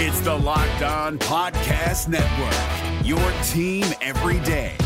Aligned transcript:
It's 0.00 0.20
the 0.20 0.32
Locked 0.32 0.82
On 0.82 1.18
Podcast 1.18 2.06
Network, 2.06 3.04
your 3.04 3.18
team 3.48 3.84
every 4.00 4.38
day. 4.46 4.76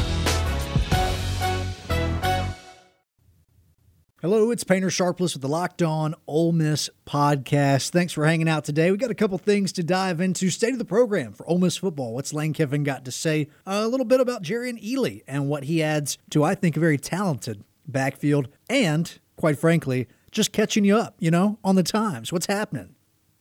Hello, 4.22 4.50
it's 4.50 4.64
Painter 4.64 4.88
Sharpless 4.88 5.34
with 5.34 5.42
the 5.42 5.48
Locked 5.48 5.82
On 5.82 6.14
Ole 6.26 6.52
Miss 6.52 6.88
podcast. 7.04 7.90
Thanks 7.90 8.14
for 8.14 8.24
hanging 8.24 8.48
out 8.48 8.64
today. 8.64 8.90
We 8.90 8.96
got 8.96 9.10
a 9.10 9.14
couple 9.14 9.36
things 9.36 9.70
to 9.72 9.82
dive 9.82 10.22
into. 10.22 10.48
State 10.48 10.72
of 10.72 10.78
the 10.78 10.86
program 10.86 11.34
for 11.34 11.46
Ole 11.46 11.58
Miss 11.58 11.76
football. 11.76 12.14
What's 12.14 12.32
Lane 12.32 12.54
Kiffin 12.54 12.82
got 12.82 13.04
to 13.04 13.12
say? 13.12 13.50
A 13.66 13.86
little 13.86 14.06
bit 14.06 14.20
about 14.20 14.42
Jerrion 14.42 14.82
Ealy 14.82 15.24
and 15.28 15.46
what 15.46 15.64
he 15.64 15.82
adds 15.82 16.16
to, 16.30 16.42
I 16.42 16.54
think, 16.54 16.74
a 16.78 16.80
very 16.80 16.96
talented 16.96 17.64
backfield. 17.86 18.48
And, 18.70 19.18
quite 19.36 19.58
frankly, 19.58 20.08
just 20.30 20.52
catching 20.52 20.86
you 20.86 20.96
up, 20.96 21.16
you 21.18 21.30
know, 21.30 21.58
on 21.62 21.74
the 21.74 21.82
times. 21.82 22.32
What's 22.32 22.46
happening? 22.46 22.94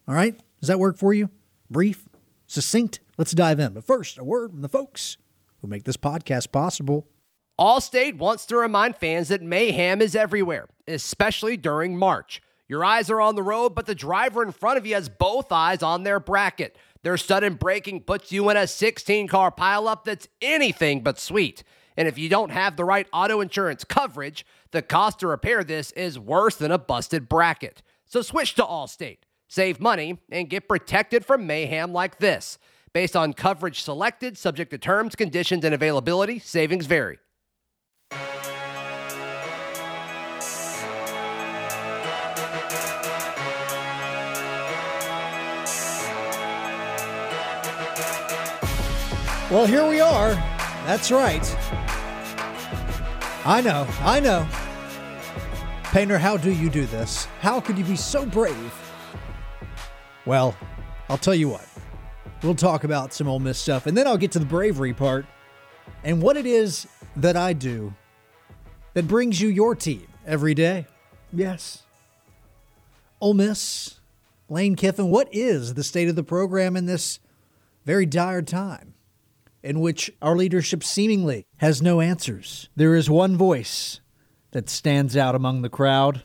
All 0.05 0.15
right? 0.15 0.37
Does 0.59 0.67
that 0.67 0.77
work 0.77 0.97
for 0.97 1.13
you? 1.13 1.29
Brief, 1.71 2.09
succinct? 2.47 2.99
Let's 3.17 3.31
dive 3.31 3.57
in. 3.57 3.73
But 3.73 3.85
first, 3.85 4.17
a 4.17 4.25
word 4.25 4.51
from 4.51 4.61
the 4.61 4.67
folks 4.67 5.15
who 5.61 5.69
make 5.69 5.85
this 5.85 5.95
podcast 5.95 6.51
possible. 6.51 7.07
Allstate 7.57 8.17
wants 8.17 8.45
to 8.47 8.57
remind 8.57 8.97
fans 8.97 9.29
that 9.29 9.41
mayhem 9.41 10.01
is 10.01 10.13
everywhere, 10.13 10.67
especially 10.85 11.55
during 11.55 11.97
March. 11.97 12.41
Your 12.67 12.83
eyes 12.83 13.09
are 13.09 13.21
on 13.21 13.35
the 13.35 13.43
road, 13.43 13.73
but 13.73 13.85
the 13.85 13.95
driver 13.95 14.43
in 14.43 14.51
front 14.51 14.79
of 14.79 14.85
you 14.85 14.95
has 14.95 15.07
both 15.07 15.49
eyes 15.49 15.81
on 15.81 16.03
their 16.03 16.19
bracket. 16.19 16.77
Their 17.03 17.15
sudden 17.15 17.53
braking 17.53 18.01
puts 18.01 18.33
you 18.33 18.49
in 18.49 18.57
a 18.57 18.67
16 18.67 19.29
car 19.29 19.49
pileup 19.49 20.03
that's 20.03 20.27
anything 20.41 21.03
but 21.03 21.19
sweet. 21.19 21.63
And 21.95 22.05
if 22.05 22.17
you 22.17 22.27
don't 22.27 22.51
have 22.51 22.75
the 22.75 22.85
right 22.85 23.07
auto 23.13 23.39
insurance 23.39 23.85
coverage, 23.85 24.45
the 24.71 24.81
cost 24.81 25.19
to 25.19 25.27
repair 25.27 25.63
this 25.63 25.91
is 25.91 26.19
worse 26.19 26.55
than 26.55 26.71
a 26.71 26.77
busted 26.77 27.29
bracket. 27.29 27.81
So 28.05 28.21
switch 28.21 28.55
to 28.55 28.63
Allstate, 28.63 29.19
save 29.51 29.81
money, 29.81 30.17
and 30.31 30.49
get 30.49 30.69
protected 30.69 31.25
from 31.25 31.45
mayhem 31.45 31.91
like 31.91 32.19
this. 32.19 32.57
Based 32.93 33.17
on 33.17 33.33
coverage 33.33 33.81
selected, 33.81 34.37
subject 34.37 34.71
to 34.71 34.77
terms, 34.77 35.13
conditions, 35.13 35.65
and 35.65 35.75
availability, 35.75 36.39
savings 36.39 36.85
vary. 36.85 37.19
Well, 49.51 49.65
here 49.65 49.85
we 49.85 49.99
are. 49.99 50.33
That's 50.85 51.11
right. 51.11 51.43
I 53.43 53.61
know, 53.61 53.85
I 53.99 54.21
know. 54.21 54.47
Painter, 55.91 56.17
how 56.17 56.37
do 56.37 56.53
you 56.53 56.69
do 56.69 56.85
this? 56.85 57.25
How 57.41 57.59
could 57.59 57.77
you 57.77 57.83
be 57.83 57.97
so 57.97 58.25
brave? 58.25 58.80
Well, 60.25 60.55
I'll 61.09 61.17
tell 61.17 61.35
you 61.35 61.49
what. 61.49 61.67
We'll 62.43 62.55
talk 62.55 62.83
about 62.83 63.13
some 63.13 63.27
Ole 63.27 63.39
Miss 63.39 63.59
stuff, 63.59 63.85
and 63.85 63.95
then 63.95 64.07
I'll 64.07 64.17
get 64.17 64.31
to 64.33 64.39
the 64.39 64.45
bravery 64.45 64.93
part 64.93 65.25
and 66.03 66.21
what 66.21 66.37
it 66.37 66.45
is 66.45 66.87
that 67.15 67.35
I 67.35 67.53
do 67.53 67.93
that 68.93 69.07
brings 69.07 69.39
you 69.39 69.49
your 69.49 69.75
team 69.75 70.07
every 70.25 70.53
day. 70.53 70.87
Yes. 71.31 71.83
Ole 73.19 73.33
Miss, 73.33 73.99
Lane 74.49 74.75
Kiffin, 74.75 75.09
what 75.09 75.29
is 75.31 75.75
the 75.75 75.83
state 75.83 76.09
of 76.09 76.15
the 76.15 76.23
program 76.23 76.75
in 76.75 76.85
this 76.87 77.19
very 77.85 78.05
dire 78.05 78.41
time? 78.41 78.95
in 79.63 79.79
which 79.79 80.11
our 80.21 80.35
leadership 80.35 80.83
seemingly 80.83 81.45
has 81.57 81.81
no 81.81 82.01
answers. 82.01 82.69
There 82.75 82.95
is 82.95 83.09
one 83.09 83.37
voice 83.37 84.01
that 84.51 84.69
stands 84.69 85.15
out 85.15 85.35
among 85.35 85.61
the 85.61 85.69
crowd, 85.69 86.23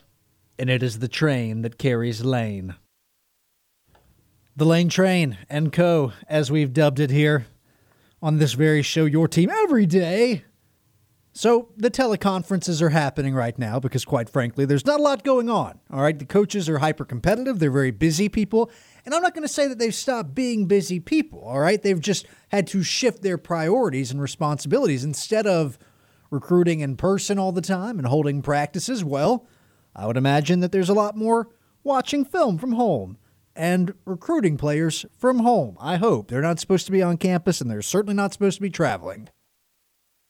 and 0.59 0.71
it 0.71 0.83
is 0.83 0.99
the 0.99 1.09
train 1.09 1.63
that 1.63 1.79
carries 1.79 2.25
Lane. 2.25 2.77
The 4.59 4.65
Lane 4.65 4.89
Train 4.89 5.37
and 5.51 5.71
Co., 5.71 6.15
as 6.29 6.51
we've 6.51 6.73
dubbed 6.73 6.99
it 6.99 7.11
here 7.11 7.45
on 8.23 8.39
this 8.39 8.55
very 8.55 8.81
show, 8.81 9.05
your 9.05 9.29
team 9.29 9.51
every 9.51 9.85
day. 9.85 10.45
So 11.35 11.69
the 11.77 11.91
teleconferences 11.91 12.81
are 12.81 12.89
happening 12.89 13.35
right 13.35 13.59
now 13.59 13.79
because, 13.79 14.07
quite 14.07 14.31
frankly, 14.31 14.65
there's 14.65 14.87
not 14.87 14.99
a 14.99 15.03
lot 15.03 15.25
going 15.25 15.51
on. 15.51 15.79
All 15.93 16.01
right, 16.01 16.19
the 16.19 16.25
coaches 16.25 16.71
are 16.71 16.79
hyper 16.79 17.05
competitive, 17.05 17.59
they're 17.59 17.71
very 17.71 17.91
busy 17.91 18.31
people, 18.31 18.71
and 19.05 19.15
I'm 19.15 19.21
not 19.21 19.35
going 19.35 19.47
to 19.47 19.53
say 19.53 19.69
that 19.69 19.79
they've 19.79 19.95
stopped 19.95 20.35
being 20.35 20.65
busy 20.65 21.01
people, 21.01 21.41
all 21.41 21.61
right? 21.61 21.83
They've 21.83 22.01
just 22.01 22.25
had 22.49 22.67
to 22.69 22.83
shift 22.83 23.21
their 23.21 23.37
priorities 23.37 24.11
and 24.11 24.23
responsibilities 24.23 25.05
instead 25.05 25.47
of 25.47 25.79
recruiting 26.31 26.81
in 26.81 26.97
person 26.97 27.39
all 27.39 27.53
the 27.53 27.61
time 27.61 27.99
and 27.99 28.09
holding 28.09 28.41
practices. 28.41 29.05
Well, 29.05 29.47
I 29.95 30.07
would 30.07 30.17
imagine 30.17 30.61
that 30.61 30.73
there's 30.73 30.89
a 30.89 30.95
lot 30.95 31.15
more 31.15 31.51
watching 31.85 32.25
film 32.25 32.57
from 32.57 32.73
home 32.73 33.19
and 33.57 33.95
recruiting 34.05 34.57
players 34.57 35.07
from 35.17 35.41
home. 35.41 35.77
I 35.81 35.97
hope. 35.97 36.29
They're 36.29 36.43
not 36.43 36.61
supposed 36.61 36.87
to 36.87 36.93
be 36.93 37.03
on 37.03 37.17
campus 37.17 37.61
and 37.61 37.71
they're 37.71 37.83
certainly 37.83 38.15
not 38.15 38.33
supposed 38.33 38.57
to 38.57 38.63
be 38.63 38.71
traveling. 38.71 39.29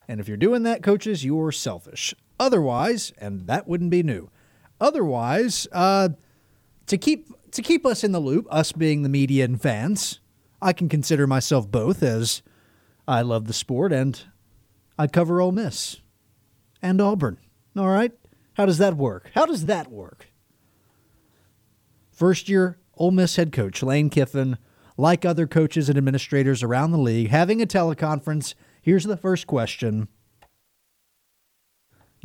And 0.09 0.21
if 0.21 0.29
you're 0.29 0.37
doing 0.37 0.63
that, 0.63 0.83
coaches, 0.83 1.25
you're 1.25 1.53
selfish. 1.53 2.15
Otherwise, 2.39 3.13
and 3.19 3.47
that 3.49 3.67
wouldn't 3.67 3.91
be 3.91 4.03
new. 4.03 4.31
Otherwise, 4.81 5.67
uh, 5.73 6.11
to 6.87 6.99
keep 6.99 7.29
to 7.51 7.63
keep 7.63 7.87
us 7.87 8.05
in 8.05 8.13
the 8.13 8.21
loop, 8.21 8.47
us 8.51 8.73
being 8.73 9.03
the 9.03 9.09
media 9.09 9.45
and 9.45 9.61
fans, 9.61 10.21
I 10.61 10.73
can 10.73 10.89
consider 10.89 11.27
myself 11.27 11.71
both 11.71 12.03
as 12.03 12.43
I 13.09 13.23
love 13.23 13.47
the 13.47 13.53
sport 13.53 13.93
and 13.93 14.23
I 14.99 15.07
cover 15.07 15.41
Ole 15.41 15.53
Miss 15.53 16.01
and 16.83 17.01
Auburn. 17.01 17.39
All 17.77 17.89
right? 17.89 18.13
How 18.55 18.67
does 18.67 18.79
that 18.79 18.97
work? 18.97 19.31
How 19.35 19.47
does 19.47 19.67
that 19.67 19.91
work? 19.91 20.29
First 22.11 22.49
year 22.49 22.79
Ole 22.97 23.11
Miss 23.11 23.37
head 23.37 23.53
coach 23.53 23.83
Lane 23.83 24.11
Kiffin, 24.11 24.59
like 24.97 25.25
other 25.25 25.47
coaches 25.47 25.89
and 25.89 25.99
administrators 25.99 26.63
around 26.63 26.93
the 26.93 26.99
league, 26.99 27.29
having 27.29 27.61
a 27.61 27.67
teleconference. 27.67 28.55
Here's 28.81 29.05
the 29.05 29.17
first 29.17 29.47
question 29.47 30.09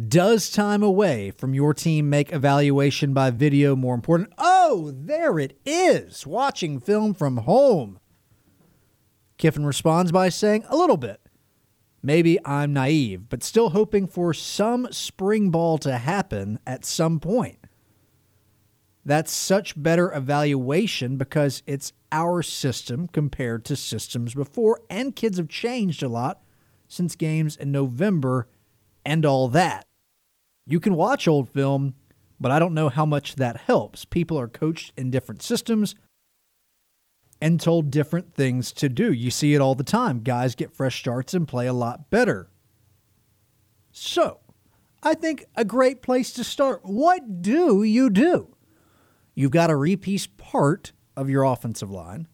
does 0.08 0.50
time 0.50 0.82
away 0.82 1.32
from 1.32 1.54
your 1.54 1.74
team 1.74 2.10
make 2.10 2.32
evaluation 2.32 3.14
by 3.14 3.30
video 3.30 3.76
more 3.76 3.94
important? 3.94 4.32
Oh, 4.38 4.92
there 4.96 5.38
it 5.38 5.60
is. 5.66 6.26
Watching 6.26 6.80
film 6.80 7.14
from 7.14 7.38
home. 7.38 8.00
Kiffin 9.38 9.66
responds 9.66 10.12
by 10.12 10.30
saying, 10.30 10.64
A 10.70 10.78
little 10.78 10.98
bit. 10.98 11.20
Maybe 12.02 12.40
I'm 12.46 12.74
naive, 12.74 13.30
but 13.30 13.44
still 13.44 13.72
hoping 13.72 14.08
for 14.08 14.34
some 14.34 14.88
spring 14.92 15.52
ball 15.52 15.78
to 15.80 15.98
happen 15.98 16.60
at 16.66 16.84
some 16.86 17.20
point. 17.20 17.61
That's 19.04 19.32
such 19.32 19.82
better 19.82 20.14
evaluation 20.14 21.18
because 21.18 21.64
it's 21.66 21.94
our 22.12 22.44
system 22.44 23.08
compared 23.08 23.66
to 23.66 23.76
systems 23.76 24.34
before, 24.34 24.82
and 24.90 25.16
kids 25.16 25.38
have 25.38 25.48
changed 25.48 26.04
a 26.04 26.10
lot 26.10 26.42
since 26.88 27.16
games 27.16 27.56
in 27.56 27.72
November 27.72 28.48
and 29.06 29.26
all 29.26 29.48
that. 29.50 29.86
You 30.68 30.80
can 30.80 30.96
watch 30.96 31.28
old 31.28 31.50
film, 31.50 31.96
but 32.40 32.52
I 32.52 32.60
don't 32.60 32.74
know 32.74 32.90
how 32.90 33.06
much 33.06 33.36
that 33.36 33.58
helps. 33.58 34.06
People 34.06 34.40
are 34.40 34.48
coached 34.48 34.94
in 34.96 35.10
different 35.10 35.42
systems 35.42 35.96
and 37.42 37.60
told 37.60 37.90
different 37.90 38.36
things 38.36 38.72
to 38.74 38.88
do. 38.88 39.12
You 39.12 39.32
see 39.32 39.56
it 39.56 39.62
all 39.62 39.74
the 39.74 39.84
time. 39.84 40.22
Guys 40.22 40.54
get 40.54 40.76
fresh 40.76 41.00
starts 41.00 41.34
and 41.34 41.48
play 41.48 41.66
a 41.66 41.74
lot 41.74 42.12
better. 42.12 42.50
So, 43.92 44.40
I 45.02 45.16
think 45.16 45.46
a 45.56 45.66
great 45.66 46.04
place 46.04 46.32
to 46.34 46.44
start. 46.44 46.82
What 46.84 47.42
do 47.42 47.82
you 47.82 48.12
do? 48.12 48.56
You've 49.36 49.52
got 49.52 49.68
to 49.68 49.76
repiece 49.76 50.28
part 50.28 50.92
of 51.16 51.30
your 51.30 51.44
offensive 51.44 51.92
line. 51.92 52.28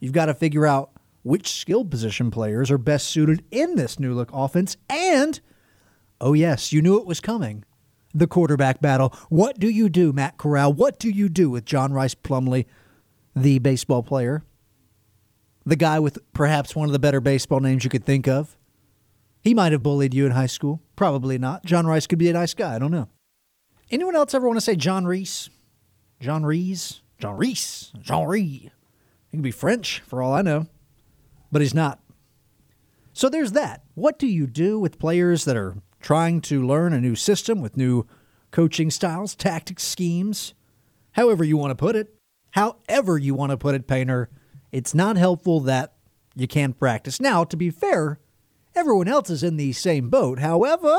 You've 0.00 0.12
got 0.12 0.26
to 0.26 0.34
figure 0.34 0.66
out 0.66 0.90
which 1.22 1.48
skill 1.50 1.84
position 1.84 2.30
players 2.30 2.70
are 2.70 2.78
best 2.78 3.08
suited 3.08 3.42
in 3.50 3.76
this 3.76 3.98
new 3.98 4.14
look 4.14 4.30
offense. 4.32 4.76
And, 4.88 5.40
oh, 6.20 6.34
yes, 6.34 6.72
you 6.72 6.82
knew 6.82 6.98
it 6.98 7.06
was 7.06 7.20
coming 7.20 7.64
the 8.14 8.26
quarterback 8.26 8.80
battle. 8.80 9.12
What 9.28 9.58
do 9.58 9.68
you 9.68 9.88
do, 9.88 10.12
Matt 10.12 10.38
Corral? 10.38 10.72
What 10.72 10.98
do 10.98 11.10
you 11.10 11.28
do 11.28 11.50
with 11.50 11.64
John 11.64 11.92
Rhys 11.92 12.14
Plumlee, 12.14 12.66
the 13.34 13.58
baseball 13.58 14.02
player? 14.02 14.44
The 15.66 15.76
guy 15.76 15.98
with 15.98 16.18
perhaps 16.32 16.76
one 16.76 16.88
of 16.88 16.92
the 16.92 16.98
better 16.98 17.20
baseball 17.20 17.60
names 17.60 17.84
you 17.84 17.90
could 17.90 18.04
think 18.04 18.28
of. 18.28 18.56
He 19.40 19.52
might 19.52 19.72
have 19.72 19.82
bullied 19.82 20.14
you 20.14 20.24
in 20.24 20.32
high 20.32 20.46
school. 20.46 20.80
Probably 20.94 21.38
not. 21.38 21.64
John 21.64 21.86
Rhys 21.86 22.06
could 22.06 22.18
be 22.18 22.30
a 22.30 22.34
nice 22.34 22.54
guy. 22.54 22.76
I 22.76 22.78
don't 22.78 22.90
know. 22.90 23.08
Anyone 23.90 24.16
else 24.16 24.32
ever 24.32 24.46
want 24.46 24.58
to 24.58 24.64
say 24.64 24.76
John 24.76 25.06
Reese? 25.06 25.50
John 26.20 26.44
Reese? 26.44 27.00
John 27.18 27.36
Reese? 27.36 27.92
Jean 28.00 28.26
Reese? 28.26 28.70
He 29.30 29.36
could 29.36 29.42
be 29.42 29.50
French 29.50 30.00
for 30.06 30.22
all 30.22 30.32
I 30.32 30.42
know, 30.42 30.66
but 31.50 31.62
he's 31.62 31.74
not. 31.74 32.00
So 33.12 33.28
there's 33.28 33.52
that. 33.52 33.84
What 33.94 34.18
do 34.18 34.26
you 34.26 34.46
do 34.46 34.78
with 34.78 34.98
players 34.98 35.44
that 35.44 35.56
are 35.56 35.76
trying 36.04 36.40
to 36.42 36.64
learn 36.64 36.92
a 36.92 37.00
new 37.00 37.14
system 37.14 37.62
with 37.62 37.76
new 37.76 38.06
coaching 38.50 38.90
styles, 38.90 39.34
tactics, 39.34 39.82
schemes, 39.82 40.54
however 41.12 41.42
you 41.42 41.56
want 41.56 41.72
to 41.72 41.74
put 41.74 41.96
it. 41.96 42.14
However 42.50 43.18
you 43.18 43.34
want 43.34 43.50
to 43.50 43.56
put 43.56 43.74
it, 43.74 43.88
Painter, 43.88 44.28
it's 44.70 44.94
not 44.94 45.16
helpful 45.16 45.58
that 45.60 45.94
you 46.36 46.46
can't 46.46 46.78
practice. 46.78 47.20
Now, 47.20 47.42
to 47.42 47.56
be 47.56 47.70
fair, 47.70 48.20
everyone 48.74 49.08
else 49.08 49.28
is 49.28 49.42
in 49.42 49.56
the 49.56 49.72
same 49.72 50.08
boat. 50.08 50.38
However, 50.38 50.98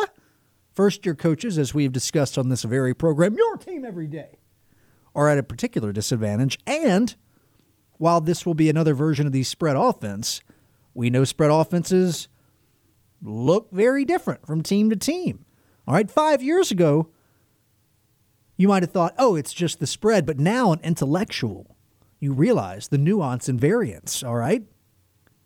first 0.73 1.05
year 1.05 1.15
coaches, 1.15 1.57
as 1.57 1.73
we've 1.73 1.93
discussed 1.93 2.37
on 2.37 2.49
this 2.49 2.63
very 2.63 2.93
program, 2.93 3.35
your 3.35 3.55
team 3.55 3.85
every 3.85 4.07
day, 4.07 4.39
are 5.15 5.29
at 5.29 5.37
a 5.37 5.43
particular 5.43 5.91
disadvantage. 5.91 6.59
And 6.67 7.15
while 7.97 8.21
this 8.21 8.45
will 8.45 8.53
be 8.53 8.69
another 8.69 8.93
version 8.93 9.25
of 9.25 9.31
the 9.31 9.43
spread 9.43 9.75
offense, 9.75 10.41
we 10.93 11.09
know 11.09 11.23
spread 11.23 11.51
offenses 11.51 12.27
look 13.21 13.71
very 13.71 14.05
different 14.05 14.45
from 14.45 14.61
team 14.61 14.89
to 14.89 14.95
team. 14.95 15.45
All 15.87 15.93
right, 15.93 16.09
five 16.09 16.43
years 16.43 16.71
ago, 16.71 17.09
you 18.57 18.67
might 18.67 18.83
have 18.83 18.91
thought, 18.91 19.15
oh, 19.17 19.35
it's 19.35 19.53
just 19.53 19.79
the 19.79 19.87
spread, 19.87 20.25
but 20.25 20.39
now 20.39 20.71
an 20.71 20.79
intellectual, 20.83 21.75
you 22.19 22.33
realize 22.33 22.87
the 22.87 22.97
nuance 22.97 23.49
and 23.49 23.59
variance, 23.59 24.23
all 24.23 24.35
right? 24.35 24.63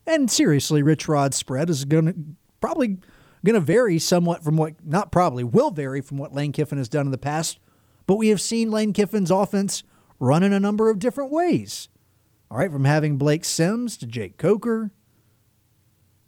And 0.06 0.30
seriously, 0.30 0.82
Rich 0.82 1.08
Rod's 1.08 1.38
spread 1.38 1.70
is 1.70 1.86
going 1.86 2.06
to 2.06 2.16
probably 2.62 2.98
going 3.46 3.56
to 3.56 3.60
vary 3.60 4.00
somewhat 4.00 4.44
from 4.44 4.58
what, 4.58 4.74
not 4.86 5.12
probably, 5.12 5.44
will 5.44 5.72
vary 5.72 6.02
from 6.02 6.18
what 6.18 6.34
Lane 6.34 6.52
Kiffin 6.52 6.78
has 6.78 6.90
done 6.90 7.06
in 7.06 7.12
the 7.12 7.18
past. 7.18 7.60
But 8.10 8.16
we 8.16 8.30
have 8.30 8.42
seen 8.42 8.72
Lane 8.72 8.92
Kiffin's 8.92 9.30
offense 9.30 9.84
run 10.20 10.42
in 10.42 10.52
a 10.52 10.60
number 10.60 10.90
of 10.90 10.98
different 10.98 11.32
ways. 11.32 11.90
All 12.50 12.58
right, 12.58 12.72
from 12.72 12.86
having 12.86 13.18
Blake 13.20 13.46
Sims 13.46 13.98
to 13.98 14.08
Jake 14.08 14.40
Coker, 14.40 14.90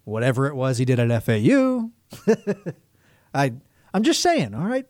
whatever 0.04 0.46
it 0.46 0.54
was 0.54 0.78
he 0.78 0.84
did 0.84 1.00
at 1.00 1.24
FAU. 1.24 1.90
I 3.34 3.54
I'm 3.92 4.04
just 4.04 4.22
saying, 4.22 4.54
all 4.54 4.62
right. 4.64 4.86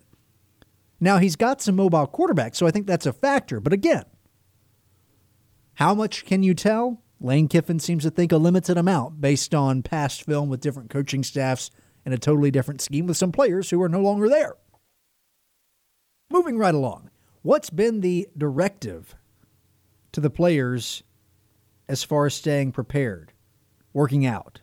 Now 1.01 1.17
he's 1.17 1.35
got 1.35 1.63
some 1.63 1.77
mobile 1.77 2.07
quarterbacks, 2.07 2.57
so 2.57 2.67
I 2.67 2.71
think 2.71 2.87
that's 2.87 3.07
a 3.07 3.15
factor. 3.15 3.59
But 3.59 3.73
again, 3.73 4.05
how 5.73 5.95
much 5.95 6.27
can 6.27 6.43
you 6.43 6.53
tell? 6.53 7.03
Lane 7.21 7.49
Kiffin 7.49 7.79
seems 7.79 8.03
to 8.03 8.11
think 8.11 8.33
a 8.33 8.37
limited 8.37 8.77
amount 8.77 9.19
based 9.19 9.55
on 9.55 9.83
past 9.83 10.27
film 10.27 10.51
with 10.51 10.61
different 10.61 10.91
coaching 10.91 11.25
staffs 11.25 11.71
and 12.05 12.13
a 12.13 12.19
totally 12.19 12.51
different 12.51 12.83
scheme 12.83 13.07
with 13.07 13.17
some 13.17 13.33
players 13.33 13.71
who 13.71 13.81
are 13.81 13.89
no 13.89 14.03
longer 14.03 14.29
there. 14.29 14.57
Moving 16.33 16.57
right 16.57 16.75
along, 16.75 17.11
what's 17.43 17.69
been 17.69 18.01
the 18.01 18.27
directive 18.39 19.15
to 20.13 20.21
the 20.21 20.31
players 20.31 21.03
as 21.91 22.05
far 22.05 22.25
as 22.25 22.33
staying 22.33 22.73
prepared, 22.73 23.35
working 23.93 24.25
out? 24.25 24.63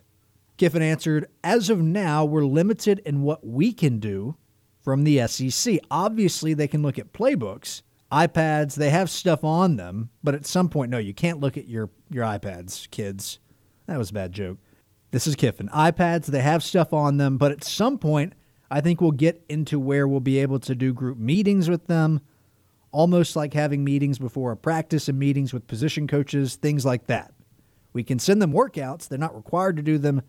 Kiffin 0.56 0.82
answered, 0.82 1.28
As 1.44 1.70
of 1.70 1.80
now, 1.80 2.24
we're 2.24 2.44
limited 2.44 2.98
in 3.06 3.22
what 3.22 3.46
we 3.46 3.72
can 3.72 4.00
do 4.00 4.34
from 4.80 5.04
the 5.04 5.24
SEC. 5.28 5.78
Obviously, 5.92 6.54
they 6.54 6.66
can 6.66 6.82
look 6.82 6.98
at 6.98 7.12
playbooks, 7.12 7.82
iPads, 8.10 8.74
they 8.74 8.90
have 8.90 9.08
stuff 9.08 9.44
on 9.44 9.76
them, 9.76 10.10
but 10.24 10.34
at 10.34 10.46
some 10.46 10.68
point, 10.68 10.90
no, 10.90 10.98
you 10.98 11.14
can't 11.14 11.38
look 11.38 11.56
at 11.56 11.68
your, 11.68 11.88
your 12.10 12.24
iPads, 12.24 12.90
kids. 12.90 13.38
That 13.86 13.96
was 13.96 14.10
a 14.10 14.14
bad 14.14 14.32
joke. 14.32 14.58
This 15.12 15.28
is 15.28 15.36
Kiffin. 15.36 15.68
iPads, 15.68 16.26
they 16.26 16.40
have 16.40 16.64
stuff 16.64 16.92
on 16.92 17.18
them, 17.18 17.38
but 17.38 17.52
at 17.52 17.62
some 17.62 17.96
point, 17.96 18.32
I 18.70 18.80
think 18.80 19.00
we'll 19.00 19.12
get 19.12 19.44
into 19.48 19.80
where 19.80 20.06
we'll 20.06 20.20
be 20.20 20.38
able 20.38 20.60
to 20.60 20.74
do 20.74 20.92
group 20.92 21.18
meetings 21.18 21.68
with 21.68 21.86
them, 21.86 22.20
almost 22.92 23.34
like 23.34 23.54
having 23.54 23.82
meetings 23.82 24.18
before 24.18 24.52
a 24.52 24.56
practice 24.56 25.08
and 25.08 25.18
meetings 25.18 25.52
with 25.52 25.66
position 25.66 26.06
coaches, 26.06 26.56
things 26.56 26.84
like 26.84 27.06
that. 27.06 27.32
We 27.92 28.04
can 28.04 28.18
send 28.18 28.40
them 28.40 28.52
workouts, 28.52 29.08
they're 29.08 29.18
not 29.18 29.34
required 29.34 29.76
to 29.76 29.82
do 29.82 29.98
them 29.98 30.22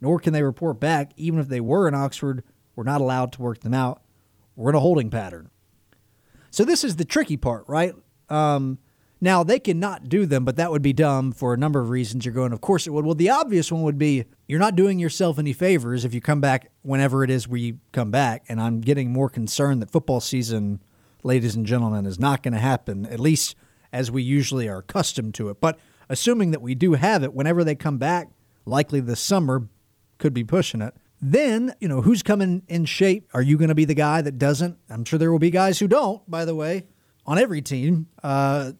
nor 0.00 0.18
can 0.18 0.32
they 0.32 0.42
report 0.42 0.80
back. 0.80 1.12
Even 1.16 1.40
if 1.40 1.48
they 1.48 1.60
were 1.60 1.88
in 1.88 1.94
Oxford, 1.94 2.42
we're 2.74 2.84
not 2.84 3.00
allowed 3.00 3.32
to 3.32 3.42
work 3.42 3.60
them 3.60 3.74
out. 3.74 4.02
We're 4.54 4.70
in 4.70 4.76
a 4.76 4.80
holding 4.80 5.10
pattern. 5.10 5.50
So 6.50 6.64
this 6.64 6.84
is 6.84 6.96
the 6.96 7.04
tricky 7.04 7.36
part, 7.36 7.64
right? 7.66 7.94
Um, 8.28 8.78
now 9.20 9.42
they 9.42 9.58
cannot 9.58 10.08
do 10.08 10.26
them, 10.26 10.44
but 10.44 10.56
that 10.56 10.70
would 10.70 10.82
be 10.82 10.92
dumb 10.92 11.32
for 11.32 11.54
a 11.54 11.56
number 11.56 11.80
of 11.80 11.90
reasons. 11.90 12.24
You're 12.24 12.34
going, 12.34 12.52
of 12.52 12.60
course 12.60 12.86
it 12.86 12.90
would. 12.90 13.04
Well, 13.04 13.14
the 13.14 13.30
obvious 13.30 13.72
one 13.72 13.82
would 13.82 13.98
be 13.98 14.24
you're 14.46 14.60
not 14.60 14.76
doing 14.76 14.98
yourself 14.98 15.38
any 15.38 15.52
favors 15.52 16.04
if 16.04 16.12
you 16.12 16.20
come 16.20 16.40
back 16.40 16.70
whenever 16.82 17.24
it 17.24 17.30
is 17.30 17.48
we 17.48 17.78
come 17.92 18.10
back. 18.10 18.44
And 18.48 18.60
I'm 18.60 18.80
getting 18.80 19.12
more 19.12 19.30
concerned 19.30 19.80
that 19.82 19.90
football 19.90 20.20
season, 20.20 20.82
ladies 21.22 21.54
and 21.54 21.64
gentlemen, 21.64 22.04
is 22.04 22.18
not 22.18 22.42
going 22.42 22.54
to 22.54 22.60
happen, 22.60 23.06
at 23.06 23.20
least 23.20 23.56
as 23.92 24.10
we 24.10 24.22
usually 24.22 24.68
are 24.68 24.78
accustomed 24.78 25.34
to 25.34 25.48
it. 25.48 25.60
But 25.60 25.78
assuming 26.08 26.50
that 26.50 26.60
we 26.60 26.74
do 26.74 26.92
have 26.92 27.22
it, 27.22 27.32
whenever 27.32 27.64
they 27.64 27.74
come 27.74 27.98
back, 27.98 28.28
likely 28.66 29.00
this 29.00 29.20
summer, 29.20 29.68
could 30.18 30.34
be 30.34 30.44
pushing 30.44 30.82
it. 30.82 30.94
Then, 31.20 31.74
you 31.80 31.88
know, 31.88 32.02
who's 32.02 32.22
coming 32.22 32.62
in 32.68 32.84
shape? 32.84 33.28
Are 33.32 33.42
you 33.42 33.56
going 33.56 33.68
to 33.68 33.74
be 33.74 33.86
the 33.86 33.94
guy 33.94 34.20
that 34.20 34.38
doesn't? 34.38 34.76
I'm 34.90 35.04
sure 35.04 35.18
there 35.18 35.32
will 35.32 35.38
be 35.38 35.50
guys 35.50 35.78
who 35.78 35.88
don't, 35.88 36.28
by 36.30 36.44
the 36.44 36.54
way, 36.54 36.84
on 37.24 37.38
every 37.38 37.62
team. 37.62 38.08
Uh, 38.22 38.72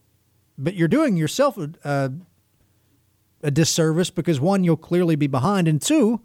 but 0.58 0.75
you're 0.75 0.88
doing 0.88 1.17
yourself 1.17 1.58
a, 1.58 2.12
a, 3.43 3.50
disservice 3.50 4.11
because 4.11 4.41
one, 4.41 4.64
you'll 4.64 4.76
clearly 4.76 5.17
be 5.17 5.26
behind, 5.26 5.69
and 5.69 5.81
two, 5.81 6.20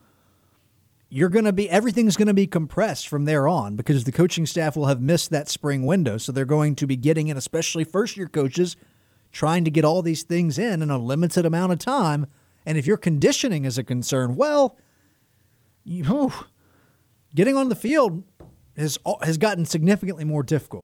you're 1.09 1.29
going 1.29 1.45
to 1.45 1.53
be 1.53 1.69
everything's 1.69 2.15
going 2.15 2.29
to 2.29 2.33
be 2.33 2.47
compressed 2.47 3.07
from 3.07 3.25
there 3.25 3.47
on 3.47 3.75
because 3.75 4.05
the 4.05 4.11
coaching 4.11 4.45
staff 4.45 4.77
will 4.77 4.85
have 4.85 5.01
missed 5.01 5.29
that 5.29 5.49
spring 5.49 5.85
window. 5.85 6.17
So 6.17 6.31
they're 6.31 6.45
going 6.45 6.75
to 6.75 6.87
be 6.87 6.95
getting 6.95 7.27
in, 7.27 7.35
especially 7.35 7.83
first 7.83 8.15
year 8.15 8.27
coaches, 8.27 8.77
trying 9.33 9.65
to 9.65 9.71
get 9.71 9.83
all 9.83 10.01
these 10.01 10.23
things 10.23 10.57
in 10.57 10.81
in 10.81 10.89
a 10.89 10.97
limited 10.97 11.45
amount 11.45 11.73
of 11.73 11.79
time. 11.79 12.27
And 12.65 12.77
if 12.77 12.87
your 12.87 12.97
conditioning 12.97 13.65
is 13.65 13.77
a 13.77 13.83
concern, 13.83 14.35
well, 14.35 14.77
you, 15.83 16.31
getting 17.35 17.57
on 17.57 17.69
the 17.69 17.75
field 17.75 18.23
has 18.77 18.97
has 19.21 19.37
gotten 19.37 19.65
significantly 19.65 20.23
more 20.23 20.43
difficult. 20.43 20.83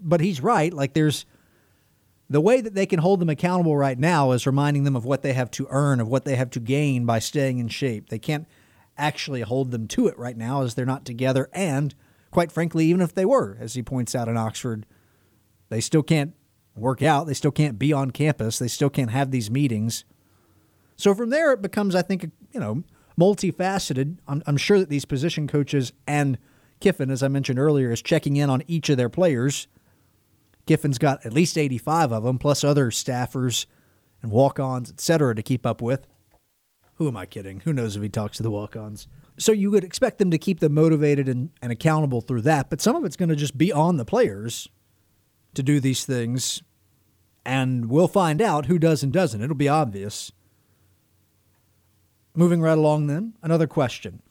But 0.00 0.20
he's 0.20 0.42
right. 0.42 0.72
Like, 0.72 0.94
there's 0.94 1.26
the 2.28 2.40
way 2.40 2.60
that 2.60 2.74
they 2.74 2.86
can 2.86 2.98
hold 2.98 3.20
them 3.20 3.28
accountable 3.28 3.76
right 3.76 3.98
now 3.98 4.32
is 4.32 4.46
reminding 4.46 4.84
them 4.84 4.96
of 4.96 5.04
what 5.04 5.22
they 5.22 5.32
have 5.32 5.50
to 5.52 5.66
earn, 5.70 6.00
of 6.00 6.08
what 6.08 6.24
they 6.24 6.36
have 6.36 6.50
to 6.50 6.60
gain 6.60 7.06
by 7.06 7.18
staying 7.18 7.58
in 7.58 7.68
shape. 7.68 8.08
They 8.08 8.18
can't 8.18 8.46
actually 8.98 9.42
hold 9.42 9.70
them 9.70 9.86
to 9.88 10.08
it 10.08 10.18
right 10.18 10.36
now 10.36 10.62
as 10.62 10.74
they're 10.74 10.86
not 10.86 11.04
together. 11.04 11.48
And 11.52 11.94
quite 12.30 12.50
frankly, 12.50 12.86
even 12.86 13.00
if 13.00 13.14
they 13.14 13.24
were, 13.24 13.56
as 13.60 13.74
he 13.74 13.82
points 13.82 14.14
out 14.14 14.28
in 14.28 14.36
Oxford, 14.36 14.86
they 15.68 15.80
still 15.80 16.02
can't 16.02 16.34
work 16.74 17.02
out. 17.02 17.26
They 17.26 17.34
still 17.34 17.50
can't 17.50 17.78
be 17.78 17.92
on 17.92 18.10
campus. 18.10 18.58
They 18.58 18.68
still 18.68 18.90
can't 18.90 19.10
have 19.10 19.30
these 19.30 19.50
meetings. 19.50 20.04
So 20.96 21.14
from 21.14 21.30
there, 21.30 21.52
it 21.52 21.62
becomes, 21.62 21.94
I 21.94 22.02
think, 22.02 22.30
you 22.52 22.60
know, 22.60 22.82
multifaceted. 23.18 24.18
I'm, 24.26 24.42
I'm 24.46 24.56
sure 24.56 24.78
that 24.78 24.88
these 24.88 25.04
position 25.04 25.46
coaches 25.46 25.92
and 26.06 26.38
Kiffin, 26.80 27.10
as 27.10 27.22
I 27.22 27.28
mentioned 27.28 27.58
earlier, 27.58 27.90
is 27.90 28.02
checking 28.02 28.36
in 28.36 28.50
on 28.50 28.62
each 28.66 28.88
of 28.88 28.96
their 28.96 29.08
players. 29.08 29.68
Kiffin's 30.66 30.98
got 30.98 31.24
at 31.24 31.32
least 31.32 31.56
85 31.56 32.12
of 32.12 32.24
them, 32.24 32.38
plus 32.38 32.64
other 32.64 32.90
staffers 32.90 33.66
and 34.22 34.32
walk-ons, 34.32 34.90
et 34.90 35.00
cetera, 35.00 35.34
to 35.34 35.42
keep 35.42 35.64
up 35.64 35.80
with. 35.80 36.06
Who 36.94 37.08
am 37.08 37.16
I 37.16 37.26
kidding? 37.26 37.60
Who 37.60 37.72
knows 37.72 37.94
if 37.94 38.02
he 38.02 38.08
talks 38.08 38.38
to 38.38 38.42
the 38.42 38.50
walk-ons? 38.50 39.06
So 39.38 39.52
you 39.52 39.70
would 39.70 39.84
expect 39.84 40.18
them 40.18 40.30
to 40.30 40.38
keep 40.38 40.60
them 40.60 40.74
motivated 40.74 41.28
and, 41.28 41.50
and 41.60 41.70
accountable 41.70 42.20
through 42.22 42.42
that, 42.42 42.70
but 42.70 42.80
some 42.80 42.96
of 42.96 43.04
it's 43.04 43.16
going 43.16 43.28
to 43.28 43.36
just 43.36 43.58
be 43.58 43.70
on 43.70 43.96
the 43.96 44.04
players 44.04 44.68
to 45.54 45.62
do 45.62 45.78
these 45.78 46.04
things, 46.04 46.62
and 47.44 47.88
we'll 47.90 48.08
find 48.08 48.40
out 48.40 48.66
who 48.66 48.78
does 48.78 49.02
and 49.02 49.12
doesn't. 49.12 49.42
It'll 49.42 49.54
be 49.54 49.68
obvious. 49.68 50.32
Moving 52.34 52.60
right 52.60 52.78
along, 52.78 53.06
then, 53.06 53.34
another 53.42 53.66
question. 53.66 54.22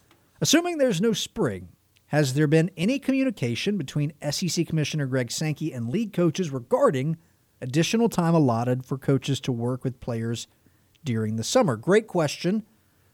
Assuming 0.42 0.77
there's 0.77 1.01
no 1.01 1.13
spring, 1.13 1.70
has 2.15 2.34
there 2.34 2.48
been 2.48 2.72
any 2.77 2.98
communication 2.98 3.77
between 3.77 4.13
SEC 4.31 4.65
Commissioner 4.65 5.05
Greg 5.05 5.29
Sankey 5.29 5.74
and 5.74 5.89
league 5.89 6.13
coaches 6.13 6.50
regarding 6.50 7.17
additional 7.60 8.07
time 8.07 8.34
allotted 8.34 8.86
for 8.86 8.98
coaches 8.98 9.41
to 9.41 9.51
work 9.51 9.84
with 9.84 10.00
players 10.00 10.48
during 11.03 11.36
the 11.36 11.43
summer? 11.43 11.75
Great 11.75 12.07
question, 12.07 12.63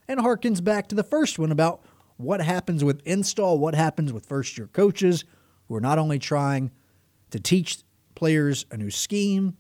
and 0.07 0.19
harkens 0.19 0.63
back 0.63 0.87
to 0.87 0.93
the 0.93 1.01
first 1.01 1.39
one 1.39 1.51
about 1.51 1.83
what 2.17 2.41
happens 2.41 2.83
with 2.83 3.01
install, 3.03 3.57
what 3.57 3.73
happens 3.73 4.13
with 4.13 4.27
first 4.27 4.55
year 4.55 4.67
coaches 4.67 5.25
who 5.67 5.73
are 5.73 5.81
not 5.81 5.97
only 5.97 6.19
trying 6.19 6.69
to 7.31 7.39
teach 7.39 7.79
players 8.13 8.67
a 8.69 8.77
new 8.77 8.91
scheme 8.91 9.57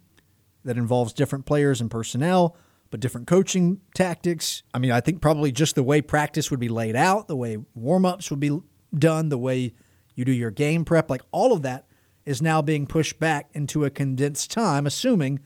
that 0.63 0.77
involves 0.77 1.13
different 1.13 1.47
players 1.47 1.81
and 1.81 1.89
personnel, 1.89 2.55
but 2.91 2.99
different 2.99 3.25
coaching 3.25 3.81
tactics. 3.95 4.61
I 4.71 4.77
mean, 4.77 4.91
I 4.91 5.01
think 5.01 5.19
probably 5.19 5.51
just 5.51 5.73
the 5.73 5.81
way 5.81 5.99
practice 5.99 6.51
would 6.51 6.59
be 6.59 6.69
laid 6.69 6.95
out, 6.95 7.27
the 7.27 7.35
way 7.35 7.57
warm 7.73 8.05
ups 8.05 8.29
would 8.29 8.39
be 8.39 8.59
done, 8.97 9.29
the 9.29 9.37
way 9.37 9.73
you 10.15 10.25
do 10.25 10.31
your 10.31 10.51
game 10.51 10.85
prep, 10.85 11.09
like 11.09 11.21
all 11.31 11.53
of 11.53 11.61
that 11.61 11.87
is 12.25 12.41
now 12.41 12.61
being 12.61 12.85
pushed 12.85 13.19
back 13.19 13.49
into 13.53 13.85
a 13.85 13.89
condensed 13.89 14.51
time, 14.51 14.85
assuming 14.85 15.39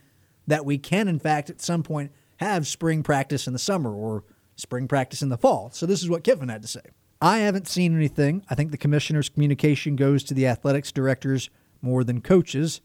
that 0.47 0.65
we 0.65 0.77
can, 0.77 1.07
in 1.07 1.19
fact, 1.19 1.49
at 1.49 1.61
some 1.61 1.83
point 1.83 2.11
have 2.37 2.67
spring 2.67 3.01
practice 3.01 3.47
in 3.47 3.53
the 3.53 3.59
summer 3.59 3.93
or 3.93 4.23
spring 4.55 4.87
practice 4.87 5.21
in 5.21 5.29
the 5.29 5.37
fall. 5.37 5.69
So 5.71 5.85
this 5.85 6.01
is 6.01 6.09
what 6.09 6.23
Kiffin 6.23 6.49
had 6.49 6.61
to 6.61 6.67
say. 6.67 6.81
I 7.21 7.39
haven't 7.39 7.67
seen 7.67 7.95
anything. 7.95 8.45
I 8.49 8.55
think 8.55 8.71
the 8.71 8.77
commissioner's 8.77 9.29
communication 9.29 9.95
goes 9.95 10.23
to 10.25 10.33
the 10.33 10.47
athletics 10.47 10.91
directors 10.91 11.49
more 11.81 12.03
than 12.03 12.21
coaches. 12.21 12.81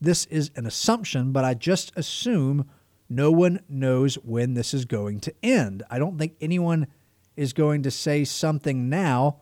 This 0.00 0.24
is 0.26 0.50
an 0.56 0.66
assumption, 0.66 1.32
but 1.32 1.44
I 1.44 1.54
just 1.54 1.92
assume 1.96 2.68
no 3.08 3.30
one 3.30 3.60
knows 3.68 4.16
when 4.16 4.54
this 4.54 4.72
is 4.72 4.84
going 4.84 5.20
to 5.20 5.34
end. 5.42 5.82
I 5.90 5.98
don't 5.98 6.18
think 6.18 6.36
anyone 6.40 6.86
is 7.36 7.52
going 7.52 7.82
to 7.82 7.90
say 7.90 8.24
something 8.24 8.88
now, 8.88 9.40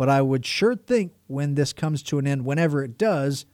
but 0.00 0.08
I 0.08 0.22
would 0.22 0.46
sure 0.46 0.76
think 0.76 1.12
when 1.26 1.56
this 1.56 1.74
comes 1.74 2.02
to 2.04 2.18
an 2.18 2.26
end, 2.26 2.46
whenever 2.46 2.82
it 2.82 2.96
does, 2.96 3.44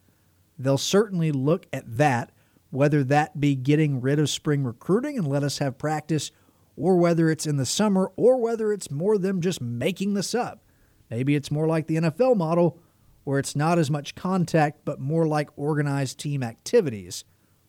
they'll 0.57 0.79
certainly 0.79 1.33
look 1.33 1.67
at 1.73 1.97
that, 1.97 2.31
whether 2.71 3.03
that 3.03 3.41
be 3.41 3.57
getting 3.57 4.01
rid 4.01 4.21
of 4.21 4.31
spring 4.31 4.63
recruiting 4.63 5.19
and 5.19 5.27
let 5.27 5.43
us 5.43 5.59
have 5.59 5.77
practice, 5.77 6.31
or 6.77 6.99
whether 6.99 7.29
it's 7.31 7.49
in 7.49 7.57
the 7.57 7.67
summer, 7.67 8.13
or 8.15 8.41
whether 8.41 8.73
it's 8.73 8.93
more 8.93 9.19
them 9.19 9.41
just 9.41 9.61
making 9.61 10.15
this 10.15 10.37
up. 10.37 10.63
Maybe 11.11 11.35
it's 11.35 11.51
more 11.51 11.67
like 11.67 11.89
the 11.89 11.97
NFL 11.97 12.37
model, 12.37 12.79
where 13.25 13.41
it's 13.41 13.57
not 13.57 13.81
as 13.81 13.91
much 13.91 14.15
contact, 14.15 14.85
but 14.85 15.01
more 15.01 15.27
like 15.27 15.51
organized 15.57 16.21
team 16.21 16.45
activities. 16.45 17.25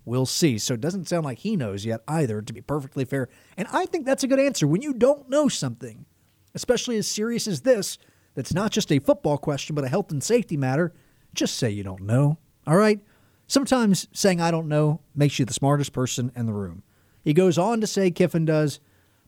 We'll 0.05 0.27
see. 0.27 0.59
So 0.59 0.75
it 0.75 0.81
doesn't 0.81 1.07
sound 1.07 1.25
like 1.25 1.39
he 1.39 1.55
knows 1.55 1.83
yet 1.83 2.01
either, 2.07 2.43
to 2.43 2.53
be 2.53 2.61
perfectly 2.61 3.05
fair. 3.05 3.27
And 3.57 3.67
I 3.73 3.87
think 3.87 4.05
that's 4.05 4.23
a 4.23 4.27
good 4.27 4.39
answer. 4.39 4.67
When 4.67 4.83
you 4.83 4.93
don't 4.93 5.27
know 5.31 5.47
something, 5.47 6.05
especially 6.53 6.97
as 6.97 7.07
serious 7.07 7.47
as 7.47 7.61
this, 7.61 7.97
that's 8.37 8.53
not 8.53 8.71
just 8.71 8.91
a 8.91 8.99
football 8.99 9.39
question, 9.39 9.73
but 9.73 9.83
a 9.83 9.87
health 9.87 10.11
and 10.11 10.23
safety 10.23 10.55
matter, 10.57 10.93
just 11.33 11.57
say 11.57 11.71
you 11.71 11.81
don't 11.81 12.03
know. 12.03 12.37
All 12.67 12.77
right? 12.77 12.99
Sometimes 13.47 14.07
saying 14.13 14.39
I 14.39 14.51
don't 14.51 14.67
know 14.67 15.01
makes 15.15 15.39
you 15.39 15.45
the 15.45 15.55
smartest 15.55 15.91
person 15.91 16.31
in 16.35 16.45
the 16.45 16.53
room. 16.53 16.83
He 17.23 17.33
goes 17.33 17.57
on 17.57 17.81
to 17.81 17.87
say, 17.87 18.11
Kiffin 18.11 18.45
does, 18.45 18.79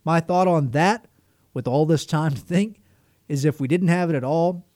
my 0.06 0.20
thought 0.20 0.48
on 0.48 0.70
that, 0.72 1.08
with 1.56 1.68
all 1.68 1.88
this 1.88 2.06
time 2.06 2.36
to 2.36 2.40
think, 2.40 2.82
is 3.28 3.46
if 3.46 3.60
we 3.60 3.68
didn't 3.68 3.88
have 3.88 4.12
it 4.12 4.16
at 4.16 4.24
all, 4.24 4.68